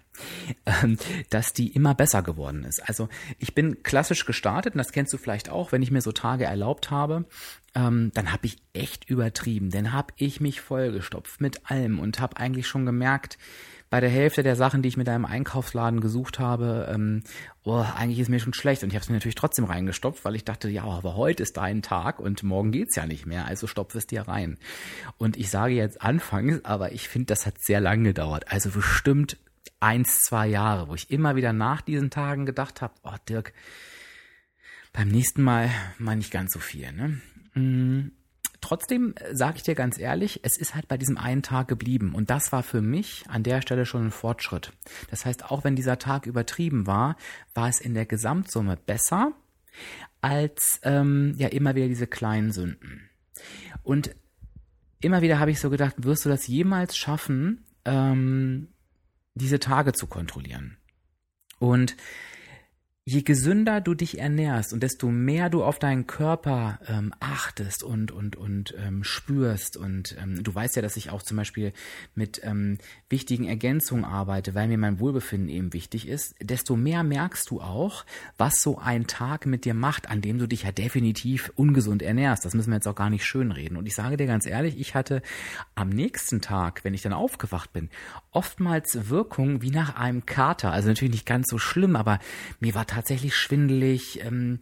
ähm, 0.67 0.99
dass 1.31 1.51
die 1.51 1.73
immer 1.73 1.95
besser 1.95 2.21
geworden 2.21 2.63
ist. 2.63 2.79
Also 2.87 3.09
ich 3.39 3.55
bin 3.55 3.81
klassisch 3.81 4.23
gestartet 4.23 4.75
und 4.75 4.77
das 4.77 4.91
kennst 4.91 5.11
du 5.13 5.17
vielleicht 5.17 5.49
auch, 5.49 5.71
wenn 5.71 5.81
ich 5.81 5.89
mir 5.89 6.01
so 6.01 6.11
Tage 6.11 6.45
erlaubt 6.45 6.91
habe, 6.91 7.25
ähm, 7.73 8.11
dann 8.13 8.31
habe 8.31 8.45
ich 8.45 8.61
echt 8.73 9.09
übertrieben, 9.09 9.71
dann 9.71 9.93
habe 9.93 10.13
ich 10.15 10.41
mich 10.41 10.61
vollgestopft 10.61 11.41
mit 11.41 11.71
allem 11.71 11.99
und 11.99 12.19
habe 12.19 12.37
eigentlich 12.37 12.67
schon 12.67 12.85
gemerkt, 12.85 13.39
bei 13.89 13.99
der 13.99 14.09
Hälfte 14.09 14.43
der 14.43 14.55
Sachen, 14.55 14.81
die 14.81 14.89
ich 14.89 14.97
mit 14.97 15.09
einem 15.09 15.25
Einkaufsladen 15.25 15.99
gesucht 15.99 16.39
habe, 16.39 16.91
ähm, 16.93 17.23
oh, 17.63 17.83
eigentlich 17.95 18.19
ist 18.19 18.29
mir 18.29 18.39
schon 18.39 18.53
schlecht. 18.53 18.83
Und 18.83 18.89
ich 18.89 18.95
habe 18.95 19.03
es 19.03 19.09
mir 19.09 19.15
natürlich 19.15 19.35
trotzdem 19.35 19.65
reingestopft, 19.65 20.23
weil 20.25 20.35
ich 20.35 20.45
dachte, 20.45 20.69
ja, 20.69 20.83
aber 20.83 21.15
heute 21.15 21.41
ist 21.41 21.57
dein 21.57 21.81
Tag 21.81 22.19
und 22.19 22.43
morgen 22.43 22.71
geht's 22.71 22.95
ja 22.95 23.05
nicht 23.07 23.25
mehr, 23.25 23.45
also 23.45 23.65
stopf 23.65 23.95
es 23.95 24.05
dir 24.05 24.21
rein. 24.21 24.57
Und 25.17 25.37
ich 25.37 25.49
sage 25.49 25.73
jetzt 25.73 26.01
anfangs, 26.01 26.63
aber 26.65 26.91
ich 26.91 27.09
finde, 27.09 27.27
das 27.27 27.45
hat 27.45 27.59
sehr 27.59 27.81
lange 27.81 28.03
gedauert. 28.03 28.51
Also 28.51 28.69
bestimmt 28.69 29.37
eins, 29.79 30.21
zwei 30.21 30.47
Jahre, 30.47 30.87
wo 30.89 30.95
ich 30.95 31.09
immer 31.09 31.35
wieder 31.35 31.53
nach 31.53 31.81
diesen 31.81 32.11
Tagen 32.11 32.45
gedacht 32.45 32.81
habe, 32.81 32.93
oh 33.03 33.15
Dirk, 33.27 33.53
Beim 34.93 35.07
nächsten 35.07 35.41
Mal 35.41 35.69
mal 35.97 36.15
nicht 36.15 36.31
ganz 36.31 36.53
so 36.53 36.59
viel. 36.59 36.91
Ne? 36.91 38.11
Trotzdem 38.61 39.15
sage 39.31 39.57
ich 39.57 39.63
dir 39.63 39.75
ganz 39.75 39.97
ehrlich, 39.97 40.41
es 40.43 40.57
ist 40.57 40.75
halt 40.75 40.87
bei 40.87 40.97
diesem 40.97 41.17
einen 41.17 41.43
Tag 41.43 41.67
geblieben. 41.67 42.13
Und 42.13 42.29
das 42.29 42.51
war 42.51 42.63
für 42.63 42.81
mich 42.81 43.23
an 43.29 43.43
der 43.43 43.61
Stelle 43.61 43.85
schon 43.85 44.07
ein 44.07 44.11
Fortschritt. 44.11 44.73
Das 45.09 45.25
heißt, 45.25 45.45
auch 45.45 45.63
wenn 45.63 45.75
dieser 45.75 45.97
Tag 45.97 46.25
übertrieben 46.25 46.85
war, 46.85 47.15
war 47.53 47.69
es 47.69 47.79
in 47.79 47.93
der 47.93 48.05
Gesamtsumme 48.05 48.77
besser 48.77 49.31
als 50.21 50.81
ähm, 50.83 51.35
ja 51.37 51.47
immer 51.47 51.75
wieder 51.75 51.87
diese 51.87 52.07
kleinen 52.07 52.51
Sünden. 52.51 53.09
Und 53.83 54.15
immer 54.99 55.21
wieder 55.21 55.39
habe 55.39 55.51
ich 55.51 55.59
so 55.59 55.69
gedacht, 55.69 55.95
wirst 55.97 56.25
du 56.25 56.29
das 56.29 56.47
jemals 56.47 56.97
schaffen, 56.97 57.65
ähm, 57.85 58.67
diese 59.35 59.59
Tage 59.59 59.93
zu 59.93 60.07
kontrollieren? 60.07 60.77
Und 61.59 61.95
je 63.09 63.23
gesünder 63.23 63.81
du 63.81 63.95
dich 63.95 64.19
ernährst 64.19 64.71
und 64.71 64.83
desto 64.83 65.09
mehr 65.09 65.49
du 65.49 65.63
auf 65.63 65.79
deinen 65.79 66.05
Körper 66.05 66.79
ähm, 66.87 67.11
achtest 67.19 67.83
und 67.83 68.11
und 68.11 68.35
und 68.35 68.75
ähm, 68.77 69.03
spürst 69.03 69.77
und 69.77 70.15
ähm, 70.21 70.43
du 70.43 70.53
weißt 70.53 70.75
ja, 70.75 70.83
dass 70.83 70.95
ich 70.95 71.09
auch 71.09 71.23
zum 71.23 71.37
Beispiel 71.37 71.73
mit 72.13 72.39
ähm, 72.43 72.77
wichtigen 73.09 73.45
Ergänzungen 73.45 74.05
arbeite, 74.05 74.53
weil 74.53 74.67
mir 74.67 74.77
mein 74.77 74.99
Wohlbefinden 74.99 75.49
eben 75.49 75.73
wichtig 75.73 76.07
ist, 76.07 76.35
desto 76.39 76.75
mehr 76.75 77.01
merkst 77.01 77.49
du 77.49 77.61
auch, 77.61 78.05
was 78.37 78.61
so 78.61 78.77
ein 78.77 79.07
Tag 79.07 79.47
mit 79.47 79.65
dir 79.65 79.73
macht, 79.73 80.07
an 80.07 80.21
dem 80.21 80.37
du 80.37 80.47
dich 80.47 80.63
ja 80.63 80.71
definitiv 80.71 81.51
ungesund 81.55 82.03
ernährst. 82.03 82.45
Das 82.45 82.53
müssen 82.53 82.69
wir 82.69 82.75
jetzt 82.75 82.87
auch 82.87 82.95
gar 82.95 83.09
nicht 83.09 83.25
schönreden. 83.25 83.75
Und 83.75 83.87
ich 83.87 83.95
sage 83.95 84.17
dir 84.17 84.27
ganz 84.27 84.45
ehrlich, 84.45 84.79
ich 84.79 84.93
hatte 84.93 85.23
am 85.73 85.89
nächsten 85.89 86.41
Tag, 86.41 86.83
wenn 86.83 86.93
ich 86.93 87.01
dann 87.01 87.13
aufgewacht 87.13 87.73
bin, 87.73 87.89
oftmals 88.29 89.09
Wirkung 89.09 89.63
wie 89.63 89.71
nach 89.71 89.95
einem 89.95 90.27
Kater. 90.27 90.71
Also 90.71 90.89
natürlich 90.89 91.13
nicht 91.13 91.25
ganz 91.25 91.47
so 91.49 91.57
schlimm, 91.57 91.95
aber 91.95 92.19
mir 92.59 92.75
war 92.75 92.85
schwindelig. 93.35 94.23
Ähm, 94.23 94.59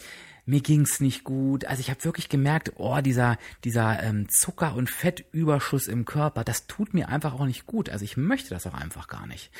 mir 0.47 0.61
ging's 0.61 1.01
nicht 1.01 1.25
gut. 1.25 1.65
Also 1.65 1.81
ich 1.81 1.89
habe 1.89 2.03
wirklich 2.05 2.29
gemerkt, 2.29 2.71
oh, 2.77 2.99
dieser, 3.01 3.37
dieser 3.65 4.01
ähm, 4.01 4.27
Zucker- 4.29 4.75
und 4.75 4.89
Fettüberschuss 4.89 5.87
im 5.87 6.05
Körper, 6.05 6.45
das 6.45 6.67
tut 6.67 6.93
mir 6.93 7.09
einfach 7.09 7.33
auch 7.33 7.45
nicht 7.45 7.65
gut. 7.65 7.89
Also 7.89 8.05
ich 8.05 8.15
möchte 8.15 8.51
das 8.51 8.65
auch 8.65 8.73
einfach 8.73 9.09
gar 9.09 9.27
nicht. 9.27 9.51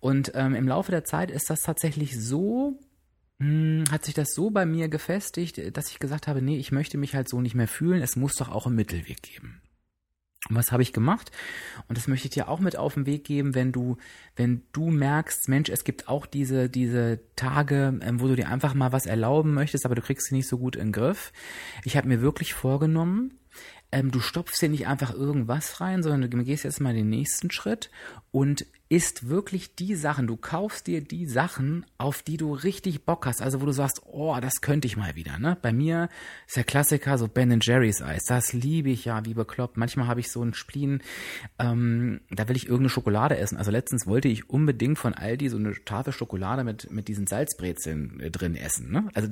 Und 0.00 0.32
ähm, 0.34 0.54
im 0.54 0.66
Laufe 0.66 0.90
der 0.90 1.04
Zeit 1.04 1.30
ist 1.30 1.50
das 1.50 1.62
tatsächlich 1.62 2.18
so, 2.18 2.80
hm, 3.40 3.84
hat 3.90 4.06
sich 4.06 4.14
das 4.14 4.32
so 4.34 4.50
bei 4.50 4.64
mir 4.64 4.88
gefestigt, 4.88 5.76
dass 5.76 5.90
ich 5.90 5.98
gesagt 5.98 6.26
habe, 6.28 6.40
nee, 6.40 6.56
ich 6.56 6.72
möchte 6.72 6.96
mich 6.96 7.14
halt 7.14 7.28
so 7.28 7.42
nicht 7.42 7.54
mehr 7.54 7.68
fühlen. 7.68 8.00
Es 8.00 8.16
muss 8.16 8.34
doch 8.34 8.48
auch 8.48 8.66
einen 8.66 8.76
Mittelweg 8.76 9.22
geben. 9.22 9.60
Was 10.50 10.72
habe 10.72 10.82
ich 10.82 10.92
gemacht? 10.92 11.30
Und 11.88 11.96
das 11.96 12.08
möchte 12.08 12.26
ich 12.26 12.34
dir 12.34 12.48
auch 12.48 12.58
mit 12.58 12.76
auf 12.76 12.94
den 12.94 13.06
Weg 13.06 13.24
geben, 13.24 13.54
wenn 13.54 13.70
du, 13.70 13.96
wenn 14.34 14.62
du 14.72 14.90
merkst, 14.90 15.48
Mensch, 15.48 15.70
es 15.70 15.84
gibt 15.84 16.08
auch 16.08 16.26
diese, 16.26 16.68
diese 16.68 17.20
Tage, 17.36 17.98
ähm, 18.02 18.20
wo 18.20 18.26
du 18.26 18.34
dir 18.34 18.48
einfach 18.48 18.74
mal 18.74 18.92
was 18.92 19.06
erlauben 19.06 19.54
möchtest, 19.54 19.86
aber 19.86 19.94
du 19.94 20.02
kriegst 20.02 20.28
sie 20.28 20.34
nicht 20.34 20.48
so 20.48 20.58
gut 20.58 20.74
in 20.74 20.88
den 20.88 20.92
Griff. 20.92 21.32
Ich 21.84 21.96
habe 21.96 22.08
mir 22.08 22.20
wirklich 22.20 22.54
vorgenommen, 22.54 23.38
ähm, 23.92 24.10
du 24.10 24.20
stopfst 24.20 24.58
hier 24.58 24.70
nicht 24.70 24.86
einfach 24.86 25.14
irgendwas 25.14 25.80
rein, 25.80 26.02
sondern 26.02 26.30
du 26.30 26.44
gehst 26.44 26.64
jetzt 26.64 26.80
mal 26.80 26.94
den 26.94 27.10
nächsten 27.10 27.50
Schritt 27.50 27.90
und 28.30 28.66
ist 28.92 29.30
wirklich 29.30 29.74
die 29.74 29.94
Sachen, 29.94 30.26
du 30.26 30.36
kaufst 30.36 30.86
dir 30.86 31.00
die 31.00 31.24
Sachen, 31.24 31.86
auf 31.96 32.20
die 32.22 32.36
du 32.36 32.52
richtig 32.52 33.06
Bock 33.06 33.24
hast, 33.24 33.40
also 33.40 33.62
wo 33.62 33.64
du 33.64 33.72
sagst, 33.72 34.02
oh, 34.04 34.36
das 34.38 34.60
könnte 34.60 34.86
ich 34.86 34.98
mal 34.98 35.16
wieder, 35.16 35.38
ne? 35.38 35.56
Bei 35.62 35.72
mir 35.72 36.10
ist 36.46 36.58
der 36.58 36.64
Klassiker 36.64 37.16
so 37.16 37.26
Ben 37.26 37.58
Jerry's 37.62 38.02
Eis, 38.02 38.24
das 38.28 38.52
liebe 38.52 38.90
ich 38.90 39.06
ja 39.06 39.24
wie 39.24 39.32
bekloppt. 39.32 39.78
Manchmal 39.78 40.08
habe 40.08 40.20
ich 40.20 40.30
so 40.30 40.42
einen 40.42 40.52
Spleen, 40.52 41.00
ähm, 41.58 42.20
da 42.30 42.46
will 42.50 42.56
ich 42.56 42.64
irgendeine 42.64 42.90
Schokolade 42.90 43.38
essen. 43.38 43.56
Also 43.56 43.70
letztens 43.70 44.06
wollte 44.06 44.28
ich 44.28 44.50
unbedingt 44.50 44.98
von 44.98 45.14
Aldi 45.14 45.48
so 45.48 45.56
eine 45.56 45.72
Tafel 45.86 46.12
Schokolade 46.12 46.62
mit, 46.62 46.90
mit 46.90 47.08
diesen 47.08 47.26
Salzbrezeln 47.26 48.20
äh, 48.20 48.30
drin 48.30 48.56
essen, 48.56 48.92
ne? 48.92 49.08
Also, 49.14 49.30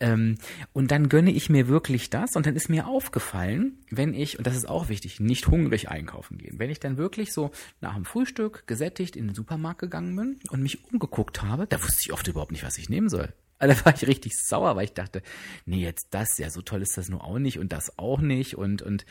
ähm, 0.00 0.38
und 0.72 0.90
dann 0.90 1.08
gönne 1.08 1.30
ich 1.30 1.48
mir 1.48 1.68
wirklich 1.68 2.10
das 2.10 2.34
und 2.34 2.46
dann 2.46 2.56
ist 2.56 2.68
mir 2.68 2.88
aufgefallen, 2.88 3.78
wenn 3.92 4.12
ich, 4.12 4.38
und 4.38 4.46
das 4.48 4.56
ist 4.56 4.68
auch 4.68 4.88
wichtig, 4.88 5.20
nicht 5.20 5.46
hungrig 5.46 5.88
einkaufen 5.88 6.36
gehen, 6.36 6.58
wenn 6.58 6.68
ich 6.68 6.80
dann 6.80 6.96
wirklich 6.96 7.32
so 7.32 7.52
nach 7.80 7.94
dem 7.94 8.04
Frühstück 8.04 8.66
gesetzt 8.66 8.87
gesättigt 8.88 9.16
in 9.16 9.26
den 9.26 9.34
Supermarkt 9.34 9.80
gegangen 9.80 10.16
bin 10.16 10.40
und 10.50 10.62
mich 10.62 10.84
umgeguckt 10.90 11.42
habe, 11.42 11.66
da 11.66 11.82
wusste 11.82 12.00
ich 12.06 12.12
oft 12.12 12.26
überhaupt 12.26 12.52
nicht, 12.52 12.64
was 12.64 12.78
ich 12.78 12.88
nehmen 12.88 13.10
soll. 13.10 13.32
Also 13.58 13.74
da 13.78 13.84
war 13.84 13.94
ich 13.94 14.06
richtig 14.06 14.36
sauer, 14.36 14.76
weil 14.76 14.84
ich 14.84 14.94
dachte, 14.94 15.22
nee, 15.66 15.82
jetzt 15.82 16.08
das, 16.10 16.38
ja, 16.38 16.50
so 16.50 16.62
toll 16.62 16.82
ist 16.82 16.96
das 16.96 17.08
nur 17.08 17.24
auch 17.24 17.38
nicht 17.38 17.58
und 17.58 17.72
das 17.72 17.98
auch 17.98 18.20
nicht 18.20 18.56
und, 18.56 18.82
und, 18.82 19.04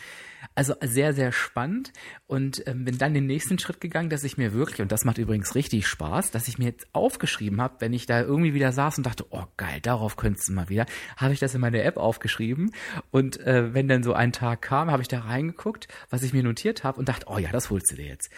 also 0.55 0.73
sehr, 0.81 1.13
sehr 1.13 1.31
spannend 1.31 1.91
und 2.25 2.65
ähm, 2.65 2.85
bin 2.85 2.97
dann 2.97 3.13
den 3.13 3.25
nächsten 3.25 3.59
Schritt 3.59 3.81
gegangen, 3.81 4.09
dass 4.09 4.23
ich 4.23 4.37
mir 4.37 4.53
wirklich, 4.53 4.81
und 4.81 4.91
das 4.91 5.05
macht 5.05 5.17
übrigens 5.17 5.55
richtig 5.55 5.87
Spaß, 5.87 6.31
dass 6.31 6.47
ich 6.47 6.57
mir 6.57 6.65
jetzt 6.65 6.87
aufgeschrieben 6.93 7.61
habe, 7.61 7.75
wenn 7.79 7.93
ich 7.93 8.05
da 8.05 8.21
irgendwie 8.21 8.53
wieder 8.53 8.71
saß 8.71 8.97
und 8.97 9.05
dachte, 9.05 9.25
oh 9.29 9.45
geil, 9.57 9.79
darauf 9.81 10.15
könntest 10.15 10.49
du 10.49 10.53
mal 10.53 10.69
wieder, 10.69 10.85
habe 11.17 11.33
ich 11.33 11.39
das 11.39 11.53
in 11.53 11.61
meine 11.61 11.81
App 11.81 11.97
aufgeschrieben 11.97 12.71
und 13.11 13.39
äh, 13.41 13.73
wenn 13.73 13.87
dann 13.87 14.03
so 14.03 14.13
ein 14.13 14.31
Tag 14.31 14.61
kam, 14.61 14.89
habe 14.91 15.01
ich 15.01 15.07
da 15.07 15.19
reingeguckt, 15.19 15.87
was 16.09 16.23
ich 16.23 16.33
mir 16.33 16.43
notiert 16.43 16.83
habe 16.83 16.99
und 16.99 17.09
dachte, 17.09 17.25
oh 17.27 17.37
ja, 17.37 17.51
das 17.51 17.69
holst 17.69 17.91
du 17.91 17.95
dir 17.95 18.07
jetzt. 18.07 18.29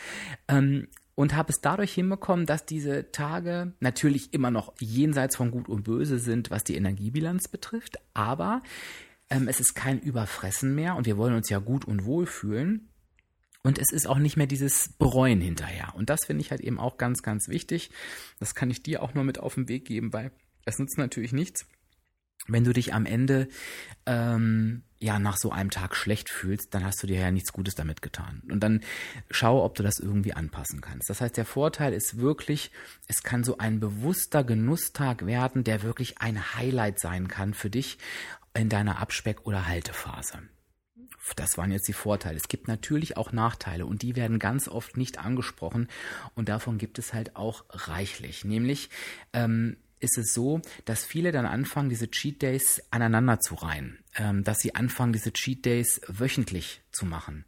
Ähm, 0.47 0.87
und 1.19 1.35
habe 1.35 1.51
es 1.51 1.59
dadurch 1.59 1.93
hinbekommen, 1.93 2.45
dass 2.45 2.65
diese 2.65 3.11
Tage 3.11 3.73
natürlich 3.81 4.33
immer 4.33 4.51
noch 4.51 4.73
jenseits 4.79 5.35
von 5.35 5.51
Gut 5.51 5.67
und 5.67 5.83
Böse 5.83 6.17
sind, 6.17 6.49
was 6.49 6.63
die 6.63 6.77
Energiebilanz 6.77 7.49
betrifft, 7.49 7.97
aber 8.13 8.61
ähm, 9.29 9.49
es 9.49 9.59
ist 9.59 9.73
kein 9.73 9.99
Überfressen 9.99 10.75
mehr 10.75 10.95
und 10.95 11.07
wir 11.07 11.17
wollen 11.17 11.35
uns 11.35 11.49
ja 11.49 11.59
gut 11.59 11.83
und 11.83 12.05
wohl 12.05 12.25
fühlen. 12.25 12.87
Und 13.63 13.79
es 13.79 13.91
ist 13.91 14.07
auch 14.07 14.17
nicht 14.17 14.37
mehr 14.37 14.47
dieses 14.47 14.93
Bereuen 14.97 15.41
hinterher. 15.41 15.93
Und 15.93 16.09
das 16.09 16.21
finde 16.25 16.39
ich 16.39 16.51
halt 16.51 16.61
eben 16.61 16.79
auch 16.79 16.97
ganz, 16.97 17.21
ganz 17.21 17.49
wichtig. 17.49 17.91
Das 18.39 18.55
kann 18.55 18.71
ich 18.71 18.81
dir 18.81 19.03
auch 19.03 19.13
nur 19.13 19.25
mit 19.25 19.39
auf 19.39 19.55
den 19.55 19.67
Weg 19.67 19.83
geben, 19.83 20.13
weil 20.13 20.31
es 20.63 20.79
nutzt 20.79 20.97
natürlich 20.97 21.33
nichts, 21.33 21.65
wenn 22.47 22.63
du 22.63 22.71
dich 22.71 22.93
am 22.93 23.05
Ende 23.05 23.49
ähm, 24.05 24.83
ja 24.99 25.17
nach 25.17 25.37
so 25.37 25.51
einem 25.51 25.69
Tag 25.69 25.95
schlecht 25.95 26.29
fühlst, 26.29 26.73
dann 26.73 26.83
hast 26.83 27.01
du 27.01 27.07
dir 27.07 27.19
ja 27.19 27.31
nichts 27.31 27.53
Gutes 27.53 27.75
damit 27.75 28.01
getan. 28.01 28.41
Und 28.51 28.61
dann 28.61 28.81
schau, 29.31 29.63
ob 29.63 29.75
du 29.75 29.83
das 29.83 29.99
irgendwie 29.99 30.33
anpassen 30.33 30.81
kannst. 30.81 31.09
Das 31.09 31.21
heißt, 31.21 31.37
der 31.37 31.45
Vorteil 31.45 31.93
ist 31.93 32.17
wirklich, 32.17 32.71
es 33.07 33.23
kann 33.23 33.43
so 33.43 33.57
ein 33.57 33.79
bewusster 33.79 34.43
Genusstag 34.43 35.25
werden, 35.25 35.63
der 35.63 35.83
wirklich 35.83 36.19
ein 36.19 36.55
Highlight 36.55 36.99
sein 36.99 37.27
kann 37.27 37.53
für 37.53 37.69
dich 37.69 37.97
in 38.53 38.69
deiner 38.69 38.99
Abspeck- 38.99 39.45
oder 39.45 39.67
Haltephase. 39.67 40.39
Das 41.35 41.57
waren 41.57 41.71
jetzt 41.71 41.87
die 41.87 41.93
Vorteile. 41.93 42.37
Es 42.37 42.47
gibt 42.47 42.67
natürlich 42.67 43.17
auch 43.17 43.31
Nachteile 43.31 43.85
und 43.85 44.01
die 44.01 44.15
werden 44.15 44.39
ganz 44.39 44.67
oft 44.67 44.97
nicht 44.97 45.19
angesprochen 45.19 45.87
und 46.33 46.49
davon 46.49 46.77
gibt 46.77 46.97
es 46.97 47.13
halt 47.13 47.35
auch 47.35 47.65
reichlich. 47.69 48.45
Nämlich 48.45 48.89
ähm, 49.33 49.77
ist 49.99 50.17
es 50.17 50.33
so, 50.33 50.61
dass 50.85 51.05
viele 51.05 51.31
dann 51.31 51.45
anfangen, 51.45 51.89
diese 51.89 52.09
Cheat 52.09 52.41
Days 52.41 52.81
aneinander 52.91 53.39
zu 53.39 53.55
reihen, 53.55 53.99
ähm, 54.15 54.43
dass 54.43 54.59
sie 54.59 54.75
anfangen, 54.75 55.13
diese 55.13 55.33
Cheat 55.33 55.65
Days 55.65 56.01
wöchentlich 56.07 56.81
zu 56.91 57.05
machen. 57.05 57.45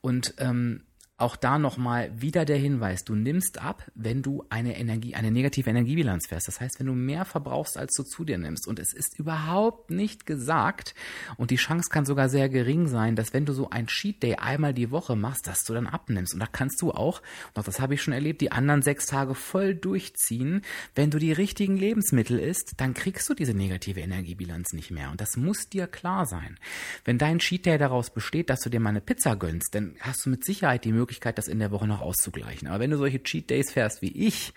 Und 0.00 0.34
ähm, 0.38 0.82
auch 1.18 1.36
da 1.36 1.58
nochmal 1.58 2.10
wieder 2.20 2.44
der 2.44 2.58
Hinweis, 2.58 3.02
du 3.02 3.14
nimmst 3.14 3.58
ab, 3.58 3.90
wenn 3.94 4.20
du 4.20 4.44
eine 4.50 4.78
Energie, 4.78 5.14
eine 5.14 5.30
negative 5.30 5.70
Energiebilanz 5.70 6.26
fährst. 6.26 6.46
Das 6.46 6.60
heißt, 6.60 6.78
wenn 6.78 6.88
du 6.88 6.92
mehr 6.92 7.24
verbrauchst, 7.24 7.78
als 7.78 7.94
du 7.94 8.02
zu 8.02 8.24
dir 8.24 8.36
nimmst. 8.36 8.68
Und 8.68 8.78
es 8.78 8.92
ist 8.92 9.18
überhaupt 9.18 9.90
nicht 9.90 10.26
gesagt, 10.26 10.94
und 11.38 11.50
die 11.50 11.56
Chance 11.56 11.88
kann 11.90 12.04
sogar 12.04 12.28
sehr 12.28 12.50
gering 12.50 12.86
sein, 12.86 13.16
dass 13.16 13.32
wenn 13.32 13.46
du 13.46 13.54
so 13.54 13.70
ein 13.70 13.86
Cheat 13.86 14.22
Day 14.22 14.34
einmal 14.34 14.74
die 14.74 14.90
Woche 14.90 15.16
machst, 15.16 15.46
dass 15.46 15.64
du 15.64 15.72
dann 15.72 15.86
abnimmst. 15.86 16.34
Und 16.34 16.40
da 16.40 16.46
kannst 16.46 16.82
du 16.82 16.92
auch, 16.92 17.22
auch 17.54 17.64
das 17.64 17.80
habe 17.80 17.94
ich 17.94 18.02
schon 18.02 18.12
erlebt, 18.12 18.42
die 18.42 18.52
anderen 18.52 18.82
sechs 18.82 19.06
Tage 19.06 19.34
voll 19.34 19.74
durchziehen. 19.74 20.60
Wenn 20.94 21.10
du 21.10 21.18
die 21.18 21.32
richtigen 21.32 21.78
Lebensmittel 21.78 22.38
isst, 22.38 22.74
dann 22.76 22.92
kriegst 22.92 23.26
du 23.30 23.32
diese 23.32 23.54
negative 23.54 24.00
Energiebilanz 24.00 24.74
nicht 24.74 24.90
mehr. 24.90 25.10
Und 25.10 25.22
das 25.22 25.38
muss 25.38 25.70
dir 25.70 25.86
klar 25.86 26.26
sein. 26.26 26.58
Wenn 27.06 27.16
dein 27.16 27.38
Cheat 27.38 27.64
Day 27.64 27.78
daraus 27.78 28.10
besteht, 28.10 28.50
dass 28.50 28.60
du 28.60 28.68
dir 28.68 28.80
mal 28.80 28.90
eine 28.90 29.00
Pizza 29.00 29.34
gönnst, 29.34 29.74
dann 29.74 29.96
hast 30.00 30.26
du 30.26 30.30
mit 30.30 30.44
Sicherheit 30.44 30.84
die 30.84 30.92
Möglichkeit, 30.92 31.05
Möglichkeit, 31.06 31.38
das 31.38 31.46
in 31.46 31.60
der 31.60 31.70
Woche 31.70 31.86
noch 31.86 32.00
auszugleichen. 32.00 32.66
Aber 32.66 32.80
wenn 32.80 32.90
du 32.90 32.96
solche 32.96 33.22
Cheat 33.22 33.48
Days 33.48 33.70
fährst 33.70 34.02
wie 34.02 34.10
ich, 34.10 34.52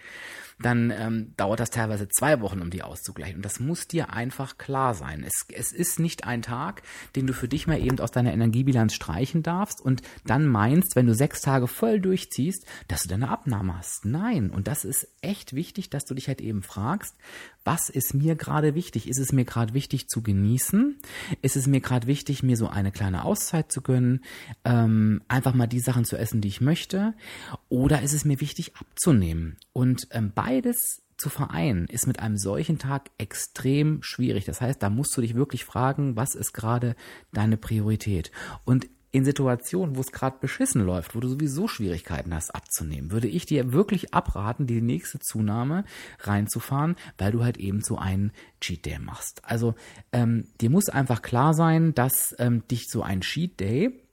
dann 0.61 0.91
ähm, 0.91 1.33
dauert 1.37 1.59
das 1.59 1.69
teilweise 1.69 2.09
zwei 2.09 2.41
Wochen, 2.41 2.61
um 2.61 2.69
die 2.69 2.83
auszugleichen. 2.83 3.37
Und 3.37 3.45
das 3.45 3.59
muss 3.59 3.87
dir 3.87 4.11
einfach 4.11 4.57
klar 4.57 4.93
sein. 4.93 5.23
Es, 5.23 5.45
es 5.53 5.71
ist 5.71 5.99
nicht 5.99 6.25
ein 6.25 6.41
Tag, 6.41 6.83
den 7.15 7.27
du 7.27 7.33
für 7.33 7.47
dich 7.47 7.67
mal 7.67 7.79
eben 7.79 7.99
aus 7.99 8.11
deiner 8.11 8.33
Energiebilanz 8.33 8.93
streichen 8.93 9.43
darfst 9.43 9.81
und 9.81 10.01
dann 10.25 10.47
meinst, 10.47 10.95
wenn 10.95 11.05
du 11.05 11.13
sechs 11.13 11.41
Tage 11.41 11.67
voll 11.67 12.01
durchziehst, 12.01 12.65
dass 12.87 13.03
du 13.03 13.09
deine 13.09 13.29
Abnahme 13.29 13.77
hast. 13.77 14.05
Nein. 14.05 14.49
Und 14.49 14.67
das 14.67 14.85
ist 14.85 15.07
echt 15.21 15.53
wichtig, 15.53 15.89
dass 15.89 16.05
du 16.05 16.13
dich 16.13 16.27
halt 16.27 16.41
eben 16.41 16.61
fragst, 16.61 17.15
was 17.63 17.89
ist 17.89 18.13
mir 18.13 18.35
gerade 18.35 18.73
wichtig? 18.73 19.07
Ist 19.07 19.19
es 19.19 19.31
mir 19.31 19.45
gerade 19.45 19.73
wichtig 19.73 20.07
zu 20.07 20.23
genießen? 20.23 20.97
Ist 21.41 21.55
es 21.55 21.67
mir 21.67 21.81
gerade 21.81 22.07
wichtig, 22.07 22.41
mir 22.41 22.57
so 22.57 22.67
eine 22.67 22.91
kleine 22.91 23.25
Auszeit 23.25 23.71
zu 23.71 23.81
gönnen? 23.81 24.23
Ähm, 24.65 25.21
einfach 25.27 25.53
mal 25.53 25.67
die 25.67 25.79
Sachen 25.79 26.05
zu 26.05 26.17
essen, 26.17 26.41
die 26.41 26.47
ich 26.47 26.61
möchte? 26.61 27.13
Oder 27.67 28.01
ist 28.01 28.13
es 28.13 28.25
mir 28.25 28.41
wichtig 28.41 28.75
abzunehmen? 28.75 29.57
Und 29.79 30.09
ähm, 30.11 30.33
beides 30.35 31.03
zu 31.15 31.29
vereinen, 31.29 31.85
ist 31.85 32.05
mit 32.05 32.19
einem 32.19 32.37
solchen 32.37 32.79
Tag 32.79 33.11
extrem 33.17 34.03
schwierig. 34.03 34.43
Das 34.43 34.59
heißt, 34.59 34.83
da 34.83 34.89
musst 34.89 35.15
du 35.15 35.21
dich 35.21 35.35
wirklich 35.35 35.63
fragen, 35.63 36.17
was 36.17 36.35
ist 36.35 36.51
gerade 36.51 36.97
deine 37.31 37.55
Priorität? 37.55 38.29
Und 38.65 38.89
in 39.11 39.23
Situationen, 39.23 39.95
wo 39.95 40.01
es 40.01 40.11
gerade 40.11 40.35
beschissen 40.41 40.85
läuft, 40.85 41.15
wo 41.15 41.21
du 41.21 41.29
sowieso 41.29 41.69
Schwierigkeiten 41.69 42.33
hast 42.33 42.53
abzunehmen, 42.53 43.11
würde 43.11 43.29
ich 43.29 43.45
dir 43.45 43.71
wirklich 43.71 44.13
abraten, 44.13 44.67
die 44.67 44.81
nächste 44.81 45.19
Zunahme 45.19 45.85
reinzufahren, 46.19 46.97
weil 47.17 47.31
du 47.31 47.45
halt 47.45 47.55
eben 47.55 47.81
so 47.81 47.97
einen 47.97 48.33
Cheat 48.59 48.85
Day 48.85 48.99
machst. 48.99 49.39
Also 49.45 49.75
ähm, 50.11 50.49
dir 50.59 50.69
muss 50.69 50.89
einfach 50.89 51.21
klar 51.21 51.53
sein, 51.53 51.95
dass 51.95 52.35
ähm, 52.37 52.67
dich 52.67 52.89
so 52.89 53.01
ein 53.01 53.21
Cheat 53.21 53.61
Day 53.61 54.08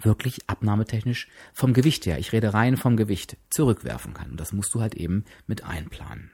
wirklich 0.00 0.48
abnahmetechnisch 0.48 1.28
vom 1.52 1.72
Gewicht 1.72 2.06
her, 2.06 2.18
ich 2.18 2.32
rede 2.32 2.54
rein 2.54 2.76
vom 2.76 2.96
Gewicht, 2.96 3.36
zurückwerfen 3.50 4.14
kann. 4.14 4.32
Und 4.32 4.40
das 4.40 4.52
musst 4.52 4.74
du 4.74 4.80
halt 4.80 4.94
eben 4.94 5.24
mit 5.46 5.64
einplanen. 5.64 6.30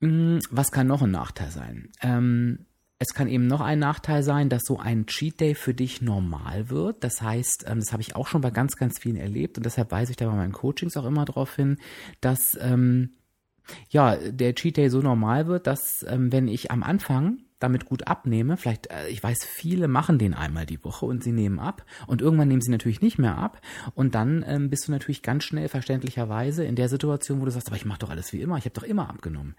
Hm, 0.00 0.40
was 0.50 0.72
kann 0.72 0.88
noch 0.88 1.02
ein 1.02 1.10
Nachteil 1.10 1.50
sein? 1.50 1.90
Ähm, 2.00 2.66
es 2.98 3.14
kann 3.14 3.26
eben 3.26 3.48
noch 3.48 3.60
ein 3.60 3.80
Nachteil 3.80 4.22
sein, 4.22 4.48
dass 4.48 4.62
so 4.64 4.78
ein 4.78 5.06
Cheat 5.06 5.40
Day 5.40 5.56
für 5.56 5.74
dich 5.74 6.02
normal 6.02 6.70
wird. 6.70 7.02
Das 7.02 7.20
heißt, 7.20 7.64
ähm, 7.66 7.80
das 7.80 7.92
habe 7.92 8.02
ich 8.02 8.14
auch 8.14 8.28
schon 8.28 8.42
bei 8.42 8.50
ganz, 8.50 8.76
ganz 8.76 9.00
vielen 9.00 9.16
erlebt 9.16 9.56
und 9.56 9.66
deshalb 9.66 9.90
weise 9.90 10.12
ich 10.12 10.16
da 10.16 10.26
bei 10.26 10.36
meinen 10.36 10.52
Coachings 10.52 10.96
auch 10.96 11.04
immer 11.04 11.24
darauf 11.24 11.56
hin, 11.56 11.78
dass 12.20 12.56
ähm, 12.60 13.10
ja 13.90 14.16
der 14.16 14.54
Cheat 14.54 14.76
Day 14.76 14.88
so 14.88 15.00
normal 15.00 15.48
wird, 15.48 15.66
dass 15.66 16.04
ähm, 16.08 16.30
wenn 16.30 16.46
ich 16.46 16.70
am 16.70 16.84
Anfang 16.84 17.38
damit 17.62 17.86
gut 17.86 18.06
abnehme, 18.06 18.56
vielleicht, 18.56 18.88
äh, 18.90 19.08
ich 19.08 19.22
weiß, 19.22 19.44
viele 19.44 19.88
machen 19.88 20.18
den 20.18 20.34
einmal 20.34 20.66
die 20.66 20.82
Woche 20.84 21.06
und 21.06 21.22
sie 21.22 21.32
nehmen 21.32 21.58
ab 21.58 21.84
und 22.06 22.20
irgendwann 22.20 22.48
nehmen 22.48 22.62
sie 22.62 22.70
natürlich 22.70 23.00
nicht 23.00 23.18
mehr 23.18 23.36
ab 23.36 23.60
und 23.94 24.14
dann 24.14 24.44
ähm, 24.46 24.70
bist 24.70 24.88
du 24.88 24.92
natürlich 24.92 25.22
ganz 25.22 25.44
schnell 25.44 25.68
verständlicherweise 25.68 26.64
in 26.64 26.76
der 26.76 26.88
Situation, 26.88 27.40
wo 27.40 27.44
du 27.44 27.50
sagst, 27.50 27.68
aber 27.68 27.76
ich 27.76 27.84
mache 27.84 28.00
doch 28.00 28.10
alles 28.10 28.32
wie 28.32 28.40
immer, 28.40 28.58
ich 28.58 28.64
habe 28.64 28.74
doch 28.74 28.82
immer 28.82 29.08
abgenommen. 29.08 29.54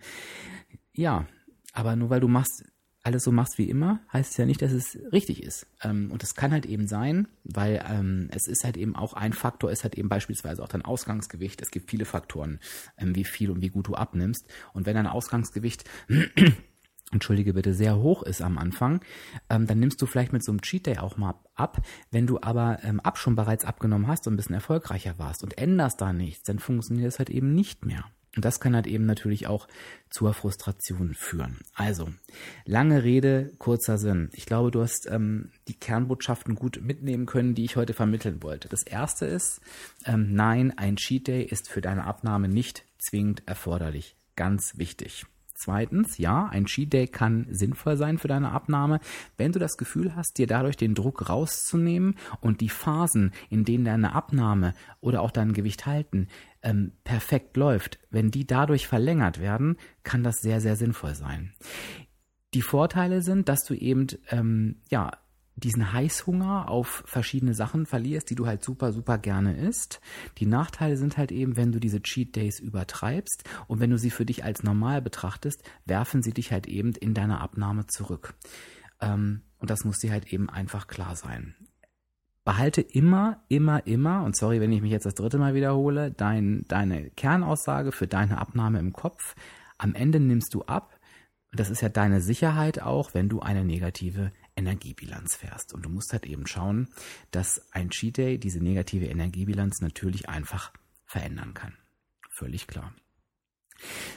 Ja, 0.93 1.25
aber 1.73 1.95
nur 1.95 2.09
weil 2.09 2.19
du 2.19 2.27
machst 2.27 2.63
alles 3.03 3.23
so 3.25 3.31
machst 3.33 3.57
wie 3.57 3.69
immer, 3.69 3.99
heißt 4.13 4.31
es 4.31 4.37
ja 4.37 4.45
nicht, 4.45 4.61
dass 4.61 4.71
es 4.71 4.97
richtig 5.11 5.43
ist. 5.43 5.67
Ähm, 5.81 6.09
und 6.09 6.23
das 6.23 6.35
kann 6.35 6.53
halt 6.53 6.65
eben 6.65 6.87
sein, 6.87 7.27
weil 7.43 7.83
ähm, 7.87 8.29
es 8.31 8.47
ist 8.47 8.63
halt 8.63 8.77
eben 8.77 8.95
auch 8.95 9.13
ein 9.13 9.33
Faktor, 9.33 9.71
ist 9.71 9.83
halt 9.83 9.95
eben 9.95 10.07
beispielsweise 10.07 10.63
auch 10.63 10.69
dein 10.69 10.83
Ausgangsgewicht. 10.83 11.61
Es 11.61 11.69
gibt 11.69 11.89
viele 11.89 12.05
Faktoren, 12.05 12.59
ähm, 12.97 13.13
wie 13.13 13.25
viel 13.25 13.51
und 13.51 13.61
wie 13.61 13.69
gut 13.69 13.87
du 13.87 13.95
abnimmst. 13.95 14.47
Und 14.71 14.85
wenn 14.85 14.95
dein 14.95 15.07
Ausgangsgewicht 15.07 15.83
entschuldige 17.11 17.53
bitte, 17.53 17.73
sehr 17.73 17.97
hoch 17.97 18.23
ist 18.23 18.41
am 18.41 18.57
Anfang, 18.57 19.01
ähm, 19.49 19.67
dann 19.67 19.79
nimmst 19.79 20.01
du 20.01 20.05
vielleicht 20.05 20.33
mit 20.33 20.43
so 20.43 20.51
einem 20.51 20.61
Cheat 20.61 20.87
Day 20.87 20.97
auch 20.97 21.17
mal 21.17 21.35
ab. 21.55 21.81
Wenn 22.11 22.27
du 22.27 22.39
aber 22.41 22.79
ähm, 22.83 22.99
ab 22.99 23.17
schon 23.17 23.35
bereits 23.35 23.65
abgenommen 23.65 24.07
hast 24.07 24.27
und 24.27 24.33
ein 24.33 24.37
bisschen 24.37 24.55
erfolgreicher 24.55 25.17
warst 25.17 25.43
und 25.43 25.57
änderst 25.57 26.01
da 26.01 26.13
nichts, 26.13 26.43
dann 26.43 26.59
funktioniert 26.59 27.07
es 27.07 27.19
halt 27.19 27.29
eben 27.29 27.53
nicht 27.53 27.85
mehr. 27.85 28.05
Und 28.35 28.45
das 28.45 28.59
kann 28.59 28.75
halt 28.75 28.87
eben 28.87 29.05
natürlich 29.05 29.45
auch 29.45 29.67
zur 30.09 30.33
Frustration 30.33 31.13
führen. 31.13 31.59
Also, 31.75 32.09
lange 32.65 33.03
Rede, 33.03 33.51
kurzer 33.59 33.99
Sinn. 33.99 34.29
Ich 34.33 34.47
glaube, 34.47 34.71
du 34.71 34.81
hast 34.81 35.07
ähm, 35.07 35.51
die 35.67 35.75
Kernbotschaften 35.75 36.55
gut 36.55 36.81
mitnehmen 36.81 37.27
können, 37.27 37.53
die 37.53 37.63
ich 37.63 37.75
heute 37.75 37.93
vermitteln 37.93 38.41
wollte. 38.41 38.69
Das 38.69 38.81
erste 38.83 39.27
ist, 39.27 39.61
ähm, 40.05 40.33
nein, 40.33 40.75
ein 40.75 40.95
Cheat 40.95 41.27
Day 41.27 41.43
ist 41.43 41.69
für 41.69 41.81
deine 41.81 42.05
Abnahme 42.05 42.47
nicht 42.47 42.85
zwingend 42.97 43.43
erforderlich. 43.45 44.15
Ganz 44.35 44.77
wichtig. 44.77 45.27
Zweitens, 45.63 46.17
ja, 46.17 46.47
ein 46.47 46.65
Cheat 46.65 46.91
Day 46.91 47.07
kann 47.07 47.47
sinnvoll 47.49 47.95
sein 47.95 48.17
für 48.17 48.27
deine 48.27 48.51
Abnahme, 48.51 48.99
wenn 49.37 49.53
du 49.53 49.59
das 49.59 49.77
Gefühl 49.77 50.13
hast, 50.13 50.37
dir 50.37 50.45
dadurch 50.45 50.75
den 50.75 50.93
Druck 50.93 51.29
rauszunehmen 51.29 52.15
und 52.41 52.59
die 52.59 52.67
Phasen, 52.67 53.31
in 53.49 53.63
denen 53.63 53.85
deine 53.85 54.13
Abnahme 54.13 54.73
oder 54.99 55.21
auch 55.21 55.31
dein 55.31 55.53
Gewicht 55.53 55.85
halten, 55.85 56.27
ähm, 56.63 56.91
perfekt 57.05 57.55
läuft, 57.55 57.97
wenn 58.09 58.29
die 58.29 58.45
dadurch 58.45 58.89
verlängert 58.89 59.39
werden, 59.39 59.77
kann 60.03 60.21
das 60.21 60.41
sehr, 60.41 60.59
sehr 60.59 60.75
sinnvoll 60.75 61.15
sein. 61.15 61.53
Die 62.53 62.61
Vorteile 62.61 63.21
sind, 63.21 63.47
dass 63.47 63.63
du 63.63 63.73
eben 63.73 64.07
ähm, 64.31 64.81
ja 64.91 65.11
diesen 65.55 65.93
Heißhunger 65.93 66.69
auf 66.69 67.03
verschiedene 67.05 67.53
Sachen 67.53 67.85
verlierst, 67.85 68.29
die 68.29 68.35
du 68.35 68.47
halt 68.47 68.63
super, 68.63 68.91
super 68.91 69.17
gerne 69.17 69.55
isst. 69.55 70.01
Die 70.37 70.45
Nachteile 70.45 70.97
sind 70.97 71.17
halt 71.17 71.31
eben, 71.31 71.57
wenn 71.57 71.71
du 71.71 71.79
diese 71.79 72.01
Cheat 72.01 72.35
Days 72.35 72.59
übertreibst 72.59 73.43
und 73.67 73.79
wenn 73.79 73.91
du 73.91 73.97
sie 73.97 74.09
für 74.09 74.25
dich 74.25 74.43
als 74.43 74.63
normal 74.63 75.01
betrachtest, 75.01 75.63
werfen 75.85 76.23
sie 76.23 76.33
dich 76.33 76.51
halt 76.51 76.67
eben 76.67 76.93
in 76.93 77.13
deiner 77.13 77.41
Abnahme 77.41 77.85
zurück. 77.87 78.33
Ähm, 78.99 79.41
und 79.59 79.69
das 79.69 79.85
muss 79.85 79.99
dir 79.99 80.11
halt 80.11 80.33
eben 80.33 80.49
einfach 80.49 80.87
klar 80.87 81.15
sein. 81.15 81.55
Behalte 82.45 82.81
immer, 82.81 83.41
immer, 83.47 83.87
immer, 83.87 84.23
und 84.23 84.35
sorry, 84.35 84.59
wenn 84.59 84.73
ich 84.73 84.81
mich 84.81 84.91
jetzt 84.91 85.05
das 85.05 85.15
dritte 85.15 85.37
Mal 85.37 85.53
wiederhole, 85.53 86.11
dein, 86.11 86.65
deine 86.67 87.09
Kernaussage 87.11 87.93
für 87.93 88.07
deine 88.07 88.39
Abnahme 88.39 88.79
im 88.79 88.91
Kopf. 88.91 89.35
Am 89.77 89.95
Ende 89.95 90.19
nimmst 90.19 90.53
du 90.53 90.63
ab. 90.63 90.99
Das 91.55 91.69
ist 91.69 91.81
ja 91.81 91.89
deine 91.89 92.19
Sicherheit 92.19 92.81
auch, 92.81 93.13
wenn 93.13 93.29
du 93.29 93.39
eine 93.41 93.63
negative 93.63 94.31
Energiebilanz 94.55 95.35
fährst. 95.35 95.73
Und 95.73 95.83
du 95.83 95.89
musst 95.89 96.11
halt 96.11 96.25
eben 96.25 96.47
schauen, 96.47 96.87
dass 97.31 97.61
ein 97.71 97.89
Cheat 97.89 98.17
Day 98.17 98.37
diese 98.39 98.59
negative 98.59 99.05
Energiebilanz 99.05 99.81
natürlich 99.81 100.29
einfach 100.29 100.71
verändern 101.05 101.53
kann. 101.53 101.73
Völlig 102.29 102.65
klar. 102.65 102.93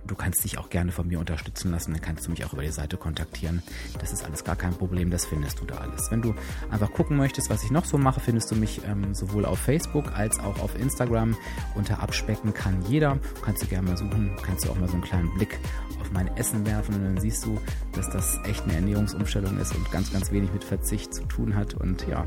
du 0.07 0.15
kannst 0.15 0.43
dich 0.43 0.57
auch 0.57 0.69
gerne 0.69 0.91
von 0.91 1.07
mir 1.07 1.19
unterstützen 1.19 1.71
lassen, 1.71 1.93
dann 1.93 2.01
kannst 2.01 2.25
du 2.25 2.31
mich 2.31 2.45
auch 2.45 2.53
über 2.53 2.63
die 2.63 2.71
Seite 2.71 2.97
kontaktieren. 2.97 3.61
Das 3.99 4.11
ist 4.11 4.23
alles 4.23 4.43
gar 4.43 4.55
kein 4.55 4.73
Problem, 4.73 5.11
das 5.11 5.25
findest 5.25 5.59
du 5.59 5.65
da 5.65 5.75
alles. 5.75 6.09
Wenn 6.11 6.21
du 6.21 6.33
einfach 6.71 6.91
gucken 6.91 7.17
möchtest, 7.17 7.49
was 7.49 7.63
ich 7.63 7.71
noch 7.71 7.85
so 7.85 7.97
mache, 7.97 8.19
findest 8.19 8.51
du 8.51 8.55
mich 8.55 8.81
ähm, 8.85 9.13
sowohl 9.13 9.45
auf 9.45 9.59
Facebook 9.59 10.17
als 10.17 10.39
auch 10.39 10.59
auf 10.59 10.79
Instagram 10.79 11.35
unter 11.75 12.01
Abspecken 12.01 12.53
kann 12.53 12.81
jeder. 12.87 13.19
Kannst 13.43 13.63
du 13.63 13.67
gerne 13.67 13.89
mal 13.89 13.97
suchen, 13.97 14.35
kannst 14.43 14.65
du 14.65 14.71
auch 14.71 14.79
mal 14.79 14.87
so 14.87 14.93
einen 14.93 15.03
kleinen 15.03 15.33
Blick 15.35 15.59
auf 15.99 16.11
mein 16.11 16.27
Essen 16.37 16.65
werfen 16.65 16.95
und 16.95 17.03
dann 17.03 17.17
siehst 17.19 17.45
du, 17.45 17.59
dass 17.93 18.09
das 18.09 18.39
echt 18.45 18.63
eine 18.63 18.75
Ernährungsumstellung 18.75 19.57
ist 19.57 19.75
und 19.75 19.91
ganz, 19.91 20.11
ganz 20.11 20.31
wenig 20.31 20.53
mit 20.53 20.63
Verzicht 20.63 21.13
zu 21.13 21.23
tun 21.23 21.55
hat. 21.55 21.73
Und 21.73 22.07
ja, 22.07 22.25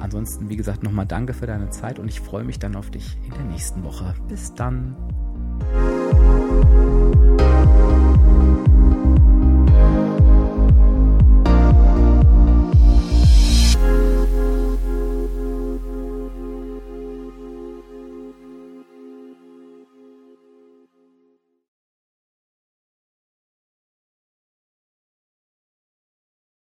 ansonsten, 0.00 0.48
wie 0.48 0.56
gesagt, 0.56 0.82
nochmal 0.82 1.06
danke 1.06 1.34
für 1.34 1.46
deine 1.46 1.70
Zeit 1.70 1.98
und 1.98 2.08
ich 2.08 2.20
freue 2.20 2.44
mich 2.44 2.58
dann 2.58 2.76
auf 2.76 2.90
dich 2.90 3.16
in 3.24 3.30
der 3.30 3.44
nächsten 3.44 3.84
Woche. 3.84 4.14
Bis 4.28 4.54
dann. 4.54 4.96
thank 6.62 7.16
you 7.16 7.31